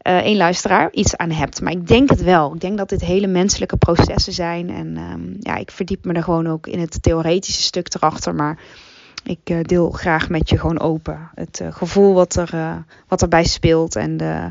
uh, 0.07 0.16
één 0.16 0.37
luisteraar, 0.37 0.92
iets 0.92 1.16
aan 1.16 1.31
hebt. 1.31 1.61
Maar 1.61 1.73
ik 1.73 1.88
denk 1.88 2.11
het 2.11 2.23
wel. 2.23 2.55
Ik 2.55 2.61
denk 2.61 2.79
dat 2.79 2.88
dit 2.88 3.01
hele 3.01 3.27
menselijke 3.27 3.77
processen 3.77 4.33
zijn. 4.33 4.71
En 4.71 4.97
um, 4.97 5.37
ja, 5.40 5.57
ik 5.57 5.71
verdiep 5.71 6.05
me 6.05 6.12
er 6.12 6.23
gewoon 6.23 6.47
ook 6.47 6.66
in 6.66 6.81
het 6.81 7.03
theoretische 7.03 7.62
stuk 7.62 7.95
erachter. 7.95 8.35
Maar 8.35 8.59
ik 9.27 9.51
uh, 9.51 9.62
deel 9.62 9.91
graag 9.91 10.29
met 10.29 10.49
je 10.49 10.59
gewoon 10.59 10.81
open. 10.81 11.31
Het 11.35 11.61
uh, 11.62 11.73
gevoel 11.73 12.15
wat, 12.15 12.37
er, 12.37 12.55
uh, 12.55 12.77
wat 13.09 13.23
erbij 13.23 13.45
speelt 13.45 13.97
en 13.97 14.17
de 14.17 14.51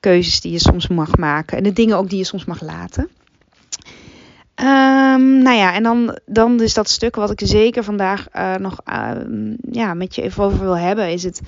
keuzes 0.00 0.40
die 0.40 0.52
je 0.52 0.58
soms 0.58 0.88
mag 0.88 1.16
maken. 1.16 1.56
En 1.56 1.62
de 1.62 1.72
dingen 1.72 1.96
ook 1.96 2.08
die 2.08 2.18
je 2.18 2.24
soms 2.24 2.44
mag 2.44 2.60
laten. 2.62 3.08
Um, 4.60 5.42
nou 5.42 5.56
ja, 5.56 5.74
en 5.74 5.82
dan, 5.82 6.18
dan 6.26 6.56
dus 6.56 6.74
dat 6.74 6.88
stuk 6.88 7.16
wat 7.16 7.30
ik 7.30 7.40
zeker 7.44 7.84
vandaag 7.84 8.26
nog 8.58 8.80
ja, 9.70 9.94
met 9.94 10.14
je 10.14 10.22
even 10.22 10.44
over 10.44 10.60
wil 10.60 10.76
hebben. 10.76 11.10
Is 11.10 11.22
het, 11.22 11.40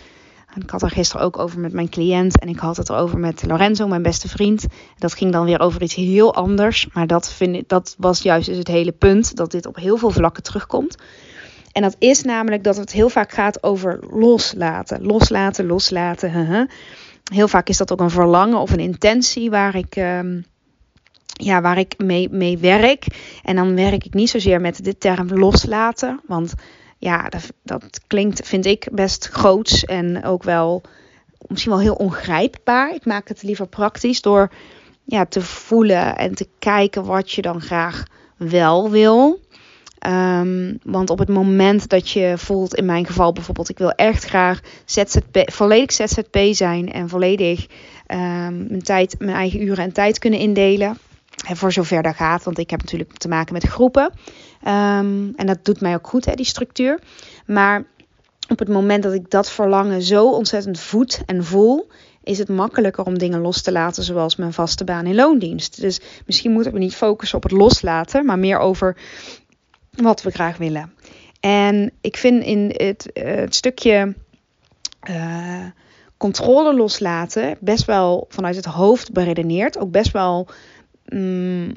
ik 0.55 0.71
had 0.71 0.83
er 0.83 0.91
gisteren 0.91 1.27
ook 1.27 1.39
over 1.39 1.61
met 1.61 1.73
mijn 1.73 1.89
cliënt. 1.89 2.39
En 2.39 2.49
ik 2.49 2.59
had 2.59 2.77
het 2.77 2.89
erover 2.89 3.19
met 3.19 3.47
Lorenzo, 3.47 3.87
mijn 3.87 4.03
beste 4.03 4.29
vriend. 4.29 4.67
Dat 4.99 5.15
ging 5.15 5.33
dan 5.33 5.45
weer 5.45 5.61
over 5.61 5.83
iets 5.83 5.95
heel 5.95 6.35
anders. 6.35 6.89
Maar 6.93 7.07
dat, 7.07 7.33
vind 7.33 7.57
ik, 7.57 7.69
dat 7.69 7.95
was 7.99 8.23
juist 8.23 8.49
dus 8.49 8.59
het 8.59 8.69
hele 8.69 8.93
punt. 8.93 9.37
Dat 9.37 9.51
dit 9.51 9.67
op 9.67 9.77
heel 9.77 9.97
veel 9.97 10.11
vlakken 10.11 10.43
terugkomt. 10.43 10.97
En 11.81 11.87
dat 11.87 11.97
is 11.99 12.23
namelijk 12.23 12.65
dat 12.65 12.77
het 12.77 12.93
heel 12.93 13.09
vaak 13.09 13.33
gaat 13.33 13.63
over 13.63 13.99
loslaten. 14.11 15.03
Loslaten, 15.03 15.67
loslaten. 15.67 16.69
Heel 17.33 17.49
vaak 17.49 17.69
is 17.69 17.77
dat 17.77 17.93
ook 17.93 18.01
een 18.01 18.11
verlangen 18.11 18.59
of 18.59 18.71
een 18.71 18.81
intentie 18.81 19.51
waar 19.51 19.77
ik, 19.77 19.97
um, 19.97 20.45
ja, 21.27 21.61
waar 21.61 21.79
ik 21.79 21.95
mee, 21.99 22.29
mee 22.31 22.59
werk. 22.59 23.07
En 23.43 23.57
dan 23.57 23.75
werk 23.75 24.05
ik 24.05 24.15
niet 24.15 24.31
zozeer 24.31 24.61
met 24.61 24.85
de 24.85 24.99
term 24.99 25.29
loslaten. 25.29 26.21
Want 26.27 26.55
ja, 26.99 27.29
dat, 27.29 27.53
dat 27.63 28.01
klinkt, 28.07 28.47
vind 28.47 28.67
ik, 28.67 28.89
best 28.93 29.29
groots 29.29 29.85
en 29.85 30.25
ook 30.25 30.43
wel 30.43 30.83
misschien 31.47 31.73
wel 31.73 31.81
heel 31.81 31.95
ongrijpbaar. 31.95 32.95
Ik 32.95 33.05
maak 33.05 33.29
het 33.29 33.43
liever 33.43 33.67
praktisch 33.67 34.21
door 34.21 34.51
ja, 35.05 35.27
te 35.27 35.41
voelen 35.41 36.17
en 36.17 36.35
te 36.35 36.49
kijken 36.59 37.05
wat 37.05 37.31
je 37.31 37.43
dan 37.43 37.61
graag 37.61 38.05
wel 38.37 38.91
wil. 38.91 39.41
Um, 40.07 40.79
want 40.83 41.11
op 41.11 41.19
het 41.19 41.29
moment 41.29 41.89
dat 41.89 42.11
je 42.11 42.35
voelt, 42.37 42.75
in 42.75 42.85
mijn 42.85 43.07
geval 43.07 43.33
bijvoorbeeld, 43.33 43.69
ik 43.69 43.79
wil 43.79 43.91
echt 43.91 44.25
graag 44.25 44.61
ZZP, 44.85 45.43
volledig 45.53 45.93
ZZP 45.93 46.39
zijn 46.51 46.93
en 46.93 47.09
volledig 47.09 47.67
um, 48.07 48.67
mijn, 48.69 48.83
tijd, 48.83 49.15
mijn 49.19 49.37
eigen 49.37 49.63
uren 49.63 49.85
en 49.85 49.93
tijd 49.93 50.19
kunnen 50.19 50.41
indelen. 50.41 50.99
En 51.47 51.57
voor 51.57 51.73
zover 51.73 52.03
dat 52.03 52.15
gaat, 52.15 52.45
want 52.45 52.59
ik 52.59 52.71
heb 52.71 52.81
natuurlijk 52.81 53.17
te 53.17 53.29
maken 53.29 53.53
met 53.53 53.65
groepen. 53.65 54.03
Um, 54.03 55.33
en 55.37 55.47
dat 55.47 55.65
doet 55.65 55.81
mij 55.81 55.95
ook 55.95 56.07
goed, 56.07 56.25
hè, 56.25 56.35
die 56.35 56.47
structuur. 56.47 56.99
Maar 57.47 57.85
op 58.49 58.59
het 58.59 58.69
moment 58.69 59.03
dat 59.03 59.13
ik 59.13 59.31
dat 59.31 59.51
verlangen 59.51 60.03
zo 60.03 60.31
ontzettend 60.31 60.81
voed 60.81 61.23
en 61.27 61.45
voel, 61.45 61.89
is 62.25 62.39
het 62.39 62.49
makkelijker 62.49 63.05
om 63.05 63.19
dingen 63.19 63.41
los 63.41 63.63
te 63.63 63.73
laten, 63.73 64.03
zoals 64.03 64.37
mijn 64.37 64.53
vaste 64.53 64.85
baan 64.85 65.07
in 65.07 65.15
loondienst. 65.15 65.81
Dus 65.81 66.01
misschien 66.27 66.53
moeten 66.53 66.73
we 66.73 66.79
niet 66.79 66.95
focussen 66.95 67.37
op 67.37 67.43
het 67.43 67.53
loslaten, 67.53 68.25
maar 68.25 68.39
meer 68.39 68.59
over 68.59 68.97
wat 70.03 70.23
we 70.23 70.31
graag 70.31 70.57
willen. 70.57 70.93
En 71.41 71.93
ik 72.01 72.17
vind 72.17 72.45
in 72.45 72.75
het, 72.77 73.11
uh, 73.15 73.25
het 73.25 73.55
stukje 73.55 74.15
uh, 75.11 75.65
controle 76.17 76.75
loslaten 76.75 77.57
best 77.61 77.85
wel 77.85 78.27
vanuit 78.29 78.57
het 78.57 78.65
hoofd 78.65 79.13
beredeneerd. 79.13 79.79
Ook 79.79 79.91
best 79.91 80.13
wel 80.13 80.49
mm, 81.05 81.73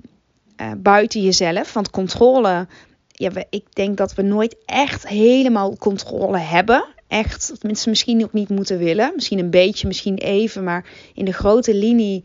uh, 0.58 0.72
buiten 0.78 1.22
jezelf. 1.22 1.74
Want 1.74 1.90
controle, 1.90 2.68
ja, 3.08 3.32
ik 3.50 3.66
denk 3.76 3.98
dat 3.98 4.14
we 4.14 4.22
nooit 4.22 4.56
echt 4.66 5.08
helemaal 5.08 5.78
controle 5.78 6.38
hebben. 6.38 6.86
Echt, 7.08 7.54
tenminste 7.60 7.90
misschien 7.90 8.24
ook 8.24 8.34
niet 8.34 8.50
moeten 8.50 8.78
willen. 8.78 9.12
Misschien 9.16 9.40
een 9.40 9.50
beetje, 9.50 9.88
misschien 9.88 10.18
even. 10.18 10.64
Maar 10.64 10.86
in 11.14 11.26
de 11.26 11.34
grote 11.34 11.76
linie, 11.76 12.24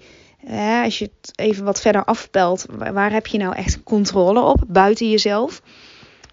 als 0.84 0.98
je 0.98 1.04
het 1.04 1.38
even 1.38 1.64
wat 1.64 1.80
verder 1.80 2.04
afpelt, 2.04 2.66
waar 2.92 3.12
heb 3.12 3.26
je 3.26 3.38
nou 3.38 3.54
echt 3.54 3.82
controle 3.82 4.40
op? 4.40 4.64
Buiten 4.66 5.10
jezelf. 5.10 5.62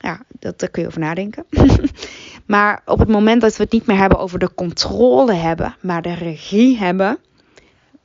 Ja, 0.05 0.19
dat, 0.39 0.59
daar 0.59 0.69
kun 0.69 0.81
je 0.81 0.87
over 0.87 0.99
nadenken. 0.99 1.45
maar 2.53 2.81
op 2.85 2.99
het 2.99 3.07
moment 3.07 3.41
dat 3.41 3.57
we 3.57 3.63
het 3.63 3.71
niet 3.71 3.85
meer 3.85 3.97
hebben 3.97 4.19
over 4.19 4.39
de 4.39 4.53
controle 4.53 5.33
hebben, 5.33 5.75
maar 5.81 6.01
de 6.01 6.13
regie 6.13 6.77
hebben. 6.77 7.17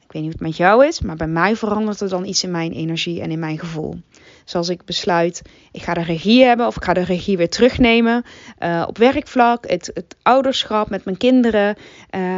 Ik 0.04 0.12
weet 0.16 0.22
niet 0.22 0.22
hoe 0.22 0.30
het 0.30 0.40
met 0.40 0.56
jou 0.56 0.86
is, 0.86 1.00
maar 1.00 1.16
bij 1.16 1.26
mij 1.26 1.56
verandert 1.56 2.00
er 2.00 2.08
dan 2.08 2.24
iets 2.24 2.42
in 2.42 2.50
mijn 2.50 2.72
energie 2.72 3.20
en 3.20 3.30
in 3.30 3.38
mijn 3.38 3.58
gevoel. 3.58 4.00
Zoals 4.44 4.68
ik 4.68 4.84
besluit, 4.84 5.42
ik 5.72 5.82
ga 5.82 5.94
de 5.94 6.02
regie 6.02 6.44
hebben 6.44 6.66
of 6.66 6.76
ik 6.76 6.84
ga 6.84 6.92
de 6.92 7.04
regie 7.04 7.36
weer 7.36 7.48
terugnemen. 7.48 8.24
Uh, 8.58 8.84
op 8.86 8.98
werkvlak, 8.98 9.68
het, 9.68 9.90
het, 9.94 10.16
ouderschap 10.22 10.90
met 10.90 11.04
mijn 11.04 11.16
kinderen. 11.16 11.76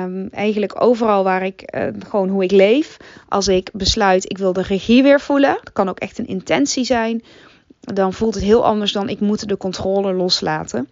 Um, 0.03 0.29
eigenlijk 0.29 0.83
overal 0.83 1.25
waar 1.25 1.43
ik, 1.43 1.75
uh, 1.75 1.87
gewoon 2.09 2.29
hoe 2.29 2.45
ik 2.45 2.51
leef. 2.51 2.97
Als 3.29 3.49
ik 3.49 3.71
besluit, 3.73 4.31
ik 4.31 4.39
wil 4.39 4.53
de 4.53 4.63
regie 4.63 5.03
weer 5.03 5.21
voelen. 5.21 5.59
Dat 5.63 5.73
kan 5.73 5.89
ook 5.89 5.99
echt 5.99 6.19
een 6.19 6.27
intentie 6.27 6.85
zijn 6.85 7.23
dan 7.83 8.13
voelt 8.13 8.35
het 8.35 8.45
heel 8.45 8.65
anders 8.65 8.93
dan 8.93 9.09
ik 9.09 9.21
moet 9.21 9.49
de 9.49 9.57
controle 9.57 10.13
loslaten. 10.13 10.89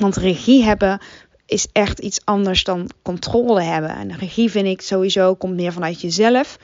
Want 0.00 0.16
regie 0.16 0.64
hebben 0.64 1.00
is 1.46 1.68
echt 1.72 1.98
iets 1.98 2.20
anders 2.24 2.64
dan 2.64 2.90
controle 3.02 3.62
hebben. 3.62 3.90
En 3.90 4.16
regie 4.16 4.50
vind 4.50 4.66
ik 4.66 4.80
sowieso 4.80 5.34
komt 5.34 5.54
meer 5.54 5.72
vanuit 5.72 6.00
jezelf. 6.00 6.58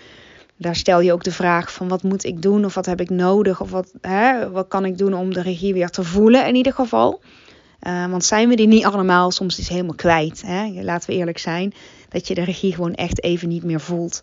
Daar 0.57 0.77
stel 0.77 1.01
je 1.01 1.13
ook 1.13 1.25
de 1.25 1.33
vraag 1.33 1.73
van 1.73 1.89
wat 1.89 2.03
moet 2.03 2.25
ik 2.25 2.43
doen 2.43 2.65
of 2.65 2.75
wat 2.75 2.87
heb 2.87 3.01
ik 3.01 3.11
nodig 3.11 3.61
of 3.61 3.71
wat, 3.71 3.93
hè, 4.01 4.51
wat 4.51 4.69
kan 4.69 4.85
ik 4.85 4.99
doen 4.99 5.15
om 5.15 5.35
de 5.35 5.43
regie 5.43 5.73
weer 5.73 5.89
te 5.89 6.05
voelen 6.05 6.47
in 6.47 6.55
ieder 6.55 6.73
geval. 6.73 7.21
Uh, 7.87 8.07
want 8.07 8.25
zijn 8.25 8.49
we 8.49 8.57
die 8.57 8.67
niet 8.67 8.85
allemaal 8.85 9.31
soms 9.31 9.59
is 9.59 9.69
helemaal 9.69 9.95
kwijt. 9.95 10.43
Hè? 10.47 10.83
Laten 10.83 11.11
we 11.11 11.17
eerlijk 11.17 11.39
zijn. 11.39 11.75
Dat 12.15 12.29
je 12.29 12.35
de 12.35 12.45
regie 12.45 12.75
gewoon 12.75 12.95
echt 12.95 13.23
even 13.23 13.49
niet 13.49 13.65
meer 13.65 13.81
voelt. 13.81 14.21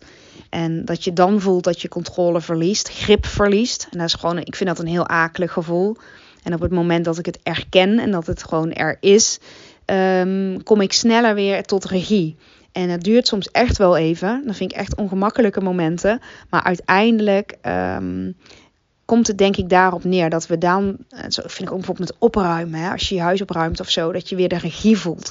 En 0.50 0.84
dat 0.84 1.04
je 1.04 1.12
dan 1.12 1.40
voelt 1.40 1.64
dat 1.64 1.80
je 1.80 1.88
controle 1.88 2.40
verliest, 2.40 2.88
grip 2.88 3.26
verliest. 3.26 3.88
En 3.90 3.98
dat 3.98 4.06
is 4.06 4.14
gewoon, 4.14 4.38
ik 4.38 4.56
vind 4.56 4.68
dat 4.68 4.78
een 4.78 4.86
heel 4.86 5.08
akelig 5.08 5.52
gevoel. 5.52 5.96
En 6.42 6.54
op 6.54 6.60
het 6.60 6.70
moment 6.70 7.04
dat 7.04 7.18
ik 7.18 7.26
het 7.26 7.38
erken 7.42 7.98
en 7.98 8.10
dat 8.10 8.26
het 8.26 8.44
gewoon 8.44 8.72
er 8.72 8.96
is, 9.00 9.38
um, 9.86 10.62
kom 10.62 10.80
ik 10.80 10.92
sneller 10.92 11.34
weer 11.34 11.62
tot 11.62 11.84
regie. 11.84 12.36
En 12.72 12.88
het 12.88 13.04
duurt 13.04 13.26
soms 13.26 13.50
echt 13.50 13.78
wel 13.78 13.96
even. 13.96 14.42
Dan 14.44 14.54
vind 14.54 14.72
ik 14.72 14.78
echt 14.78 14.96
ongemakkelijke 14.96 15.60
momenten. 15.60 16.20
Maar 16.50 16.62
uiteindelijk 16.62 17.56
um, 17.62 18.36
komt 19.04 19.26
het 19.26 19.38
denk 19.38 19.56
ik 19.56 19.68
daarop 19.68 20.04
neer 20.04 20.30
dat 20.30 20.46
we 20.46 20.58
dan, 20.58 20.96
eh, 21.08 21.24
zo 21.28 21.42
vind 21.42 21.68
ik 21.68 21.70
ook 21.70 21.76
bijvoorbeeld 21.76 22.08
met 22.10 22.18
opruimen, 22.18 22.80
hè, 22.80 22.90
als 22.90 23.08
je 23.08 23.14
je 23.14 23.20
huis 23.20 23.42
opruimt 23.42 23.80
of 23.80 23.90
zo, 23.90 24.12
dat 24.12 24.28
je 24.28 24.36
weer 24.36 24.48
de 24.48 24.58
regie 24.58 24.98
voelt 24.98 25.30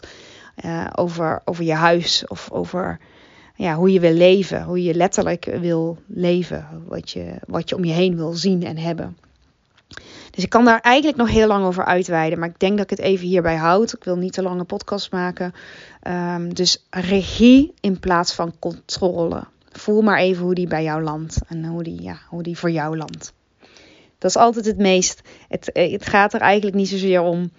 uh, 0.65 0.87
over, 0.95 1.41
over 1.45 1.63
je 1.63 1.73
huis 1.73 2.27
of 2.27 2.51
over 2.51 2.99
ja, 3.55 3.75
hoe 3.75 3.91
je 3.93 3.99
wil 3.99 4.13
leven, 4.13 4.63
hoe 4.63 4.83
je 4.83 4.93
letterlijk 4.93 5.45
wil 5.45 5.97
leven, 6.07 6.67
wat 6.87 7.11
je, 7.11 7.33
wat 7.47 7.69
je 7.69 7.75
om 7.75 7.83
je 7.83 7.93
heen 7.93 8.15
wil 8.15 8.33
zien 8.33 8.63
en 8.63 8.77
hebben. 8.77 9.17
Dus 10.31 10.43
ik 10.43 10.49
kan 10.49 10.65
daar 10.65 10.79
eigenlijk 10.79 11.17
nog 11.17 11.29
heel 11.29 11.47
lang 11.47 11.65
over 11.65 11.85
uitweiden, 11.85 12.39
maar 12.39 12.49
ik 12.49 12.59
denk 12.59 12.77
dat 12.77 12.91
ik 12.91 12.97
het 12.97 13.07
even 13.07 13.27
hierbij 13.27 13.55
houd. 13.55 13.93
Ik 13.93 14.03
wil 14.03 14.15
niet 14.15 14.33
te 14.33 14.41
lange 14.41 14.63
podcast 14.63 15.11
maken. 15.11 15.53
Um, 16.07 16.53
dus 16.53 16.85
regie 16.89 17.73
in 17.79 17.99
plaats 17.99 18.33
van 18.33 18.53
controle. 18.59 19.43
Voel 19.71 20.01
maar 20.01 20.17
even 20.17 20.43
hoe 20.43 20.55
die 20.55 20.67
bij 20.67 20.83
jou 20.83 21.03
landt 21.03 21.41
en 21.47 21.65
hoe 21.65 21.83
die, 21.83 22.01
ja, 22.01 22.17
hoe 22.29 22.43
die 22.43 22.57
voor 22.57 22.71
jou 22.71 22.97
landt. 22.97 23.33
Dat 24.17 24.29
is 24.29 24.37
altijd 24.37 24.65
het 24.65 24.77
meest. 24.77 25.21
Het, 25.47 25.71
eh, 25.71 25.91
het 25.91 26.05
gaat 26.05 26.33
er 26.33 26.41
eigenlijk 26.41 26.75
niet 26.75 26.89
zozeer 26.89 27.21
om 27.21 27.51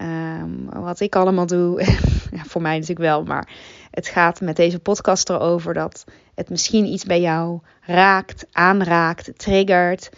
um, 0.00 0.68
wat 0.70 1.00
ik 1.00 1.16
allemaal 1.16 1.46
doe. 1.46 1.80
ja, 2.36 2.44
voor 2.44 2.62
mij 2.62 2.72
natuurlijk 2.72 3.08
wel, 3.08 3.24
maar 3.24 3.48
het 3.90 4.08
gaat 4.08 4.40
met 4.40 4.56
deze 4.56 4.78
podcast 4.78 5.28
erover 5.28 5.74
dat 5.74 6.04
het 6.34 6.50
misschien 6.50 6.86
iets 6.86 7.04
bij 7.04 7.20
jou 7.20 7.60
raakt, 7.80 8.46
aanraakt, 8.52 9.38
triggert, 9.38 10.10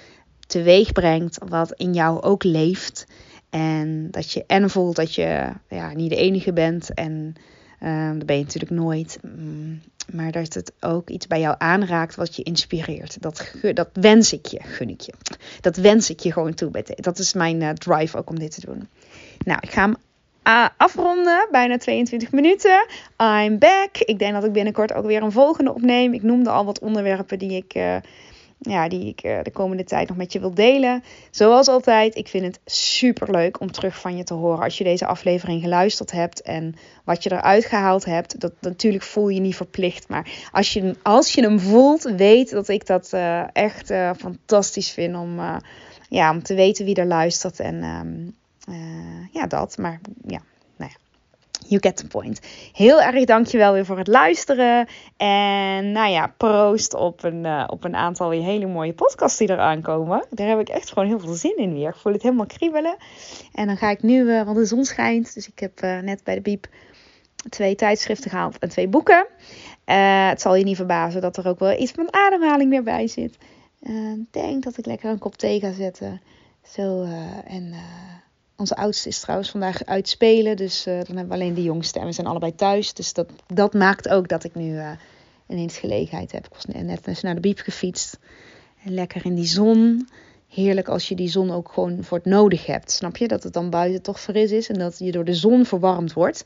teweeg 0.47 0.93
brengt, 0.93 1.39
wat 1.49 1.73
in 1.73 1.95
jou 1.95 2.23
ook 2.23 2.45
leeft. 2.45 3.07
En 3.51 4.11
dat 4.11 4.33
je 4.33 4.45
en 4.47 4.71
voelt 4.71 4.97
dat 4.97 5.15
je 5.15 5.53
ja, 5.69 5.93
niet 5.95 6.11
de 6.11 6.17
enige 6.17 6.53
bent. 6.53 6.95
En 6.95 7.35
uh, 7.83 8.13
dat 8.13 8.27
ben 8.27 8.37
je 8.37 8.43
natuurlijk 8.45 8.73
nooit. 8.73 9.19
Mm, 9.23 9.81
maar 10.13 10.33
dat 10.33 10.55
het 10.55 10.73
ook 10.81 11.11
iets 11.11 11.27
bij 11.27 11.41
jou 11.41 11.55
aanraakt 11.59 12.15
wat 12.15 12.37
je 12.37 12.43
inspireert. 12.43 13.23
Dat, 13.23 13.53
dat 13.75 13.89
wens 13.93 14.33
ik 14.33 14.47
je, 14.47 14.61
gun 14.63 14.89
ik 14.89 15.01
je. 15.01 15.13
Dat 15.61 15.77
wens 15.77 16.11
ik 16.11 16.21
je 16.21 16.33
gewoon 16.33 16.55
toe. 16.55 16.71
Dat 16.97 17.19
is 17.19 17.33
mijn 17.33 17.61
uh, 17.61 17.71
drive 17.71 18.17
ook 18.17 18.31
om 18.31 18.39
dit 18.39 18.55
te 18.55 18.67
doen. 18.67 18.89
Nou, 19.45 19.59
ik 19.63 19.71
ga 19.71 19.81
hem 19.81 19.97
uh, 20.49 20.69
afronden. 20.77 21.49
Bijna 21.51 21.77
22 21.77 22.33
minuten. 22.33 22.87
I'm 23.23 23.59
back. 23.59 23.99
Ik 23.99 24.19
denk 24.19 24.33
dat 24.33 24.45
ik 24.45 24.53
binnenkort 24.53 24.93
ook 24.93 25.07
weer 25.07 25.23
een 25.23 25.33
volgende 25.33 25.75
opneem. 25.75 26.15
Ik 26.15 26.23
noemde 26.23 26.51
al 26.51 26.65
wat 26.65 26.79
onderwerpen 26.79 27.39
die 27.39 27.57
ik... 27.57 27.75
Uh, 27.75 27.97
ja, 28.61 28.89
die 28.89 29.07
ik 29.07 29.25
uh, 29.25 29.39
de 29.43 29.51
komende 29.51 29.85
tijd 29.85 30.09
nog 30.09 30.17
met 30.17 30.33
je 30.33 30.41
wil 30.41 30.55
delen. 30.55 31.03
Zoals 31.31 31.69
altijd, 31.69 32.17
ik 32.17 32.29
vind 32.29 32.45
het 32.45 32.61
super 32.65 33.31
leuk 33.31 33.61
om 33.61 33.73
terug 33.73 34.01
van 34.01 34.17
je 34.17 34.25
te 34.25 34.35
horen 34.35 34.65
als 34.65 34.79
je 34.79 34.85
deze 34.85 35.07
aflevering 35.07 35.63
geluisterd 35.63 36.11
hebt 36.11 36.43
en 36.43 36.75
wat 37.05 37.23
je 37.23 37.33
eruit 37.33 37.65
gehaald 37.65 38.05
hebt. 38.05 38.41
Dat 38.41 38.53
natuurlijk 38.61 39.05
voel 39.05 39.29
je 39.29 39.41
niet 39.41 39.57
verplicht, 39.57 40.09
maar 40.09 40.31
als 40.53 40.73
je, 40.73 40.95
als 41.03 41.33
je 41.33 41.43
hem 41.43 41.61
voelt, 41.61 42.03
weet 42.03 42.51
dat 42.51 42.69
ik 42.69 42.87
dat 42.87 43.13
echt 43.53 43.93
fantastisch 44.17 44.91
vind 44.91 45.17
om, 45.17 45.41
ja, 46.09 46.31
om 46.31 46.43
te 46.43 46.55
weten 46.55 46.85
wie 46.85 46.95
er 46.95 47.07
luistert 47.07 47.61
en 47.61 47.85
um, 47.85 48.35
ja, 49.33 49.47
dat. 49.47 49.79
Maar 49.79 50.01
ja, 50.27 50.41
You 51.69 51.81
get 51.81 51.97
the 51.97 52.07
point. 52.07 52.41
Heel 52.73 53.01
erg 53.03 53.25
dankjewel 53.25 53.73
weer 53.73 53.85
voor 53.85 53.99
het 53.99 54.07
luisteren. 54.07 54.87
En 55.17 55.93
nou 55.93 56.11
ja, 56.11 56.35
proost 56.37 56.95
op 56.95 57.25
een, 57.25 57.45
uh, 57.45 57.65
op 57.67 57.85
een 57.85 57.97
aantal 57.97 58.29
weer 58.29 58.43
hele 58.43 58.67
mooie 58.67 58.93
podcasts 58.93 59.39
die 59.39 59.51
eraan 59.51 59.83
komen. 59.83 60.25
Daar 60.31 60.49
heb 60.49 60.61
ik 60.61 60.69
echt 60.69 60.89
gewoon 60.89 61.09
heel 61.09 61.21
veel 61.21 61.35
zin 61.35 61.57
in 61.57 61.73
weer. 61.73 61.89
Ik 61.89 61.95
voel 61.95 62.13
het 62.13 62.23
helemaal 62.23 62.47
kriebelen. 62.47 62.97
En 63.55 63.67
dan 63.67 63.77
ga 63.77 63.91
ik 63.91 64.03
nu, 64.03 64.23
uh, 64.23 64.43
want 64.43 64.57
de 64.57 64.65
zon 64.65 64.85
schijnt. 64.85 65.35
Dus 65.35 65.49
ik 65.49 65.59
heb 65.59 65.81
net 65.81 66.25
bij 66.25 66.35
de 66.35 66.41
Biep 66.41 66.67
twee 67.49 67.75
tijdschriften 67.75 68.31
gehaald 68.31 68.59
en 68.59 68.69
twee 68.69 68.89
boeken. 68.89 69.27
het 70.29 70.41
zal 70.41 70.55
je 70.55 70.65
niet 70.65 70.77
verbazen 70.77 71.21
dat 71.21 71.37
er 71.37 71.49
ook 71.49 71.59
wel 71.59 71.81
iets 71.81 71.93
van 71.93 72.13
ademhaling 72.13 72.71
weer 72.71 72.83
bij 72.83 73.07
zit. 73.07 73.37
Ik 73.81 74.33
denk 74.33 74.63
dat 74.63 74.79
ik 74.79 74.87
lekker 74.87 75.11
een 75.11 75.19
kop 75.19 75.37
thee 75.37 75.61
ga 75.61 75.73
zetten. 75.73 76.21
Zo 76.63 77.03
en 77.45 77.75
onze 78.59 78.77
oudste 78.77 79.09
is 79.09 79.21
trouwens 79.21 79.51
vandaag 79.51 79.85
uitspelen. 79.85 80.57
Dus 80.57 80.87
uh, 80.87 80.95
dan 80.95 81.17
hebben 81.17 81.29
we 81.29 81.35
alleen 81.35 81.55
de 81.55 81.63
jongste. 81.63 81.99
En 81.99 82.07
we 82.07 82.13
zijn 82.13 82.27
allebei 82.27 82.55
thuis. 82.55 82.95
Dus 82.95 83.13
dat, 83.13 83.31
dat 83.47 83.75
maakt 83.75 84.09
ook 84.09 84.29
dat 84.29 84.45
ik 84.45 84.55
nu 84.55 84.75
uh, 84.75 84.91
ineens 85.49 85.79
gelegenheid 85.79 86.33
heb. 86.33 86.47
Ik 86.47 86.55
was 86.55 86.65
net 86.65 87.23
naar 87.23 87.35
de 87.35 87.41
biep 87.41 87.59
gefietst. 87.59 88.19
En 88.85 88.95
lekker 88.95 89.25
in 89.25 89.35
die 89.35 89.47
zon. 89.47 90.09
Heerlijk 90.49 90.89
als 90.89 91.09
je 91.09 91.15
die 91.15 91.29
zon 91.29 91.51
ook 91.51 91.73
gewoon 91.73 92.05
voor 92.05 92.17
het 92.17 92.27
nodig 92.27 92.67
hebt. 92.67 92.91
Snap 92.91 93.17
je? 93.17 93.29
Dat 93.29 93.43
het 93.43 93.53
dan 93.53 93.71
buiten 93.71 94.03
toch 94.03 94.21
fris 94.21 94.51
is. 94.51 94.69
En 94.69 94.79
dat 94.79 94.99
je 94.99 95.13
door 95.13 95.25
de 95.25 95.35
zon 95.35 95.65
verwarmd 95.65 96.13
wordt. 96.13 96.45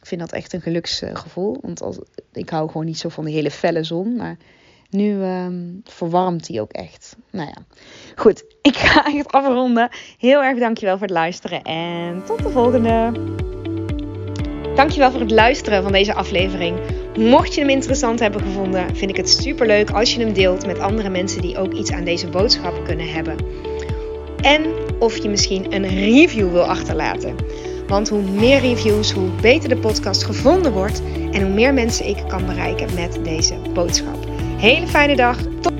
Ik 0.00 0.06
vind 0.06 0.20
dat 0.20 0.32
echt 0.32 0.52
een 0.52 0.60
geluksgevoel. 0.60 1.58
Want 1.60 1.82
als, 1.82 1.98
ik 2.32 2.50
hou 2.50 2.70
gewoon 2.70 2.86
niet 2.86 2.98
zo 2.98 3.08
van 3.08 3.24
de 3.24 3.30
hele 3.30 3.50
felle 3.50 3.84
zon. 3.84 4.16
Maar 4.16 4.36
nu 4.92 5.24
um, 5.24 5.80
verwarmt 5.84 6.48
hij 6.48 6.60
ook 6.60 6.72
echt. 6.72 7.16
Nou 7.30 7.48
ja, 7.48 7.80
goed. 8.16 8.44
Ik 8.62 8.76
ga 8.76 9.10
het 9.10 9.32
afronden. 9.32 9.88
Heel 10.18 10.42
erg 10.42 10.58
dankjewel 10.58 10.98
voor 10.98 11.06
het 11.06 11.16
luisteren. 11.16 11.62
En 11.62 12.22
tot 12.26 12.42
de 12.42 12.50
volgende. 12.50 13.12
Dankjewel 14.74 15.10
voor 15.10 15.20
het 15.20 15.30
luisteren 15.30 15.82
van 15.82 15.92
deze 15.92 16.14
aflevering. 16.14 16.78
Mocht 17.16 17.54
je 17.54 17.60
hem 17.60 17.70
interessant 17.70 18.20
hebben 18.20 18.40
gevonden, 18.40 18.96
vind 18.96 19.10
ik 19.10 19.16
het 19.16 19.28
super 19.28 19.66
leuk 19.66 19.90
als 19.90 20.14
je 20.14 20.20
hem 20.20 20.32
deelt 20.32 20.66
met 20.66 20.78
andere 20.78 21.08
mensen 21.08 21.42
die 21.42 21.58
ook 21.58 21.72
iets 21.72 21.92
aan 21.92 22.04
deze 22.04 22.28
boodschap 22.28 22.84
kunnen 22.84 23.12
hebben. 23.12 23.36
En 24.40 24.64
of 24.98 25.16
je 25.16 25.28
misschien 25.28 25.74
een 25.74 25.88
review 25.88 26.50
wil 26.50 26.64
achterlaten. 26.64 27.36
Want 27.86 28.08
hoe 28.08 28.22
meer 28.22 28.60
reviews, 28.60 29.12
hoe 29.12 29.30
beter 29.40 29.68
de 29.68 29.76
podcast 29.76 30.24
gevonden 30.24 30.72
wordt 30.72 31.02
en 31.32 31.42
hoe 31.42 31.52
meer 31.52 31.74
mensen 31.74 32.08
ik 32.08 32.24
kan 32.28 32.46
bereiken 32.46 32.94
met 32.94 33.18
deze 33.24 33.54
boodschap. 33.74 34.31
Hele 34.62 34.86
fijne 34.86 35.16
dag. 35.16 35.36
Tot 35.60 35.71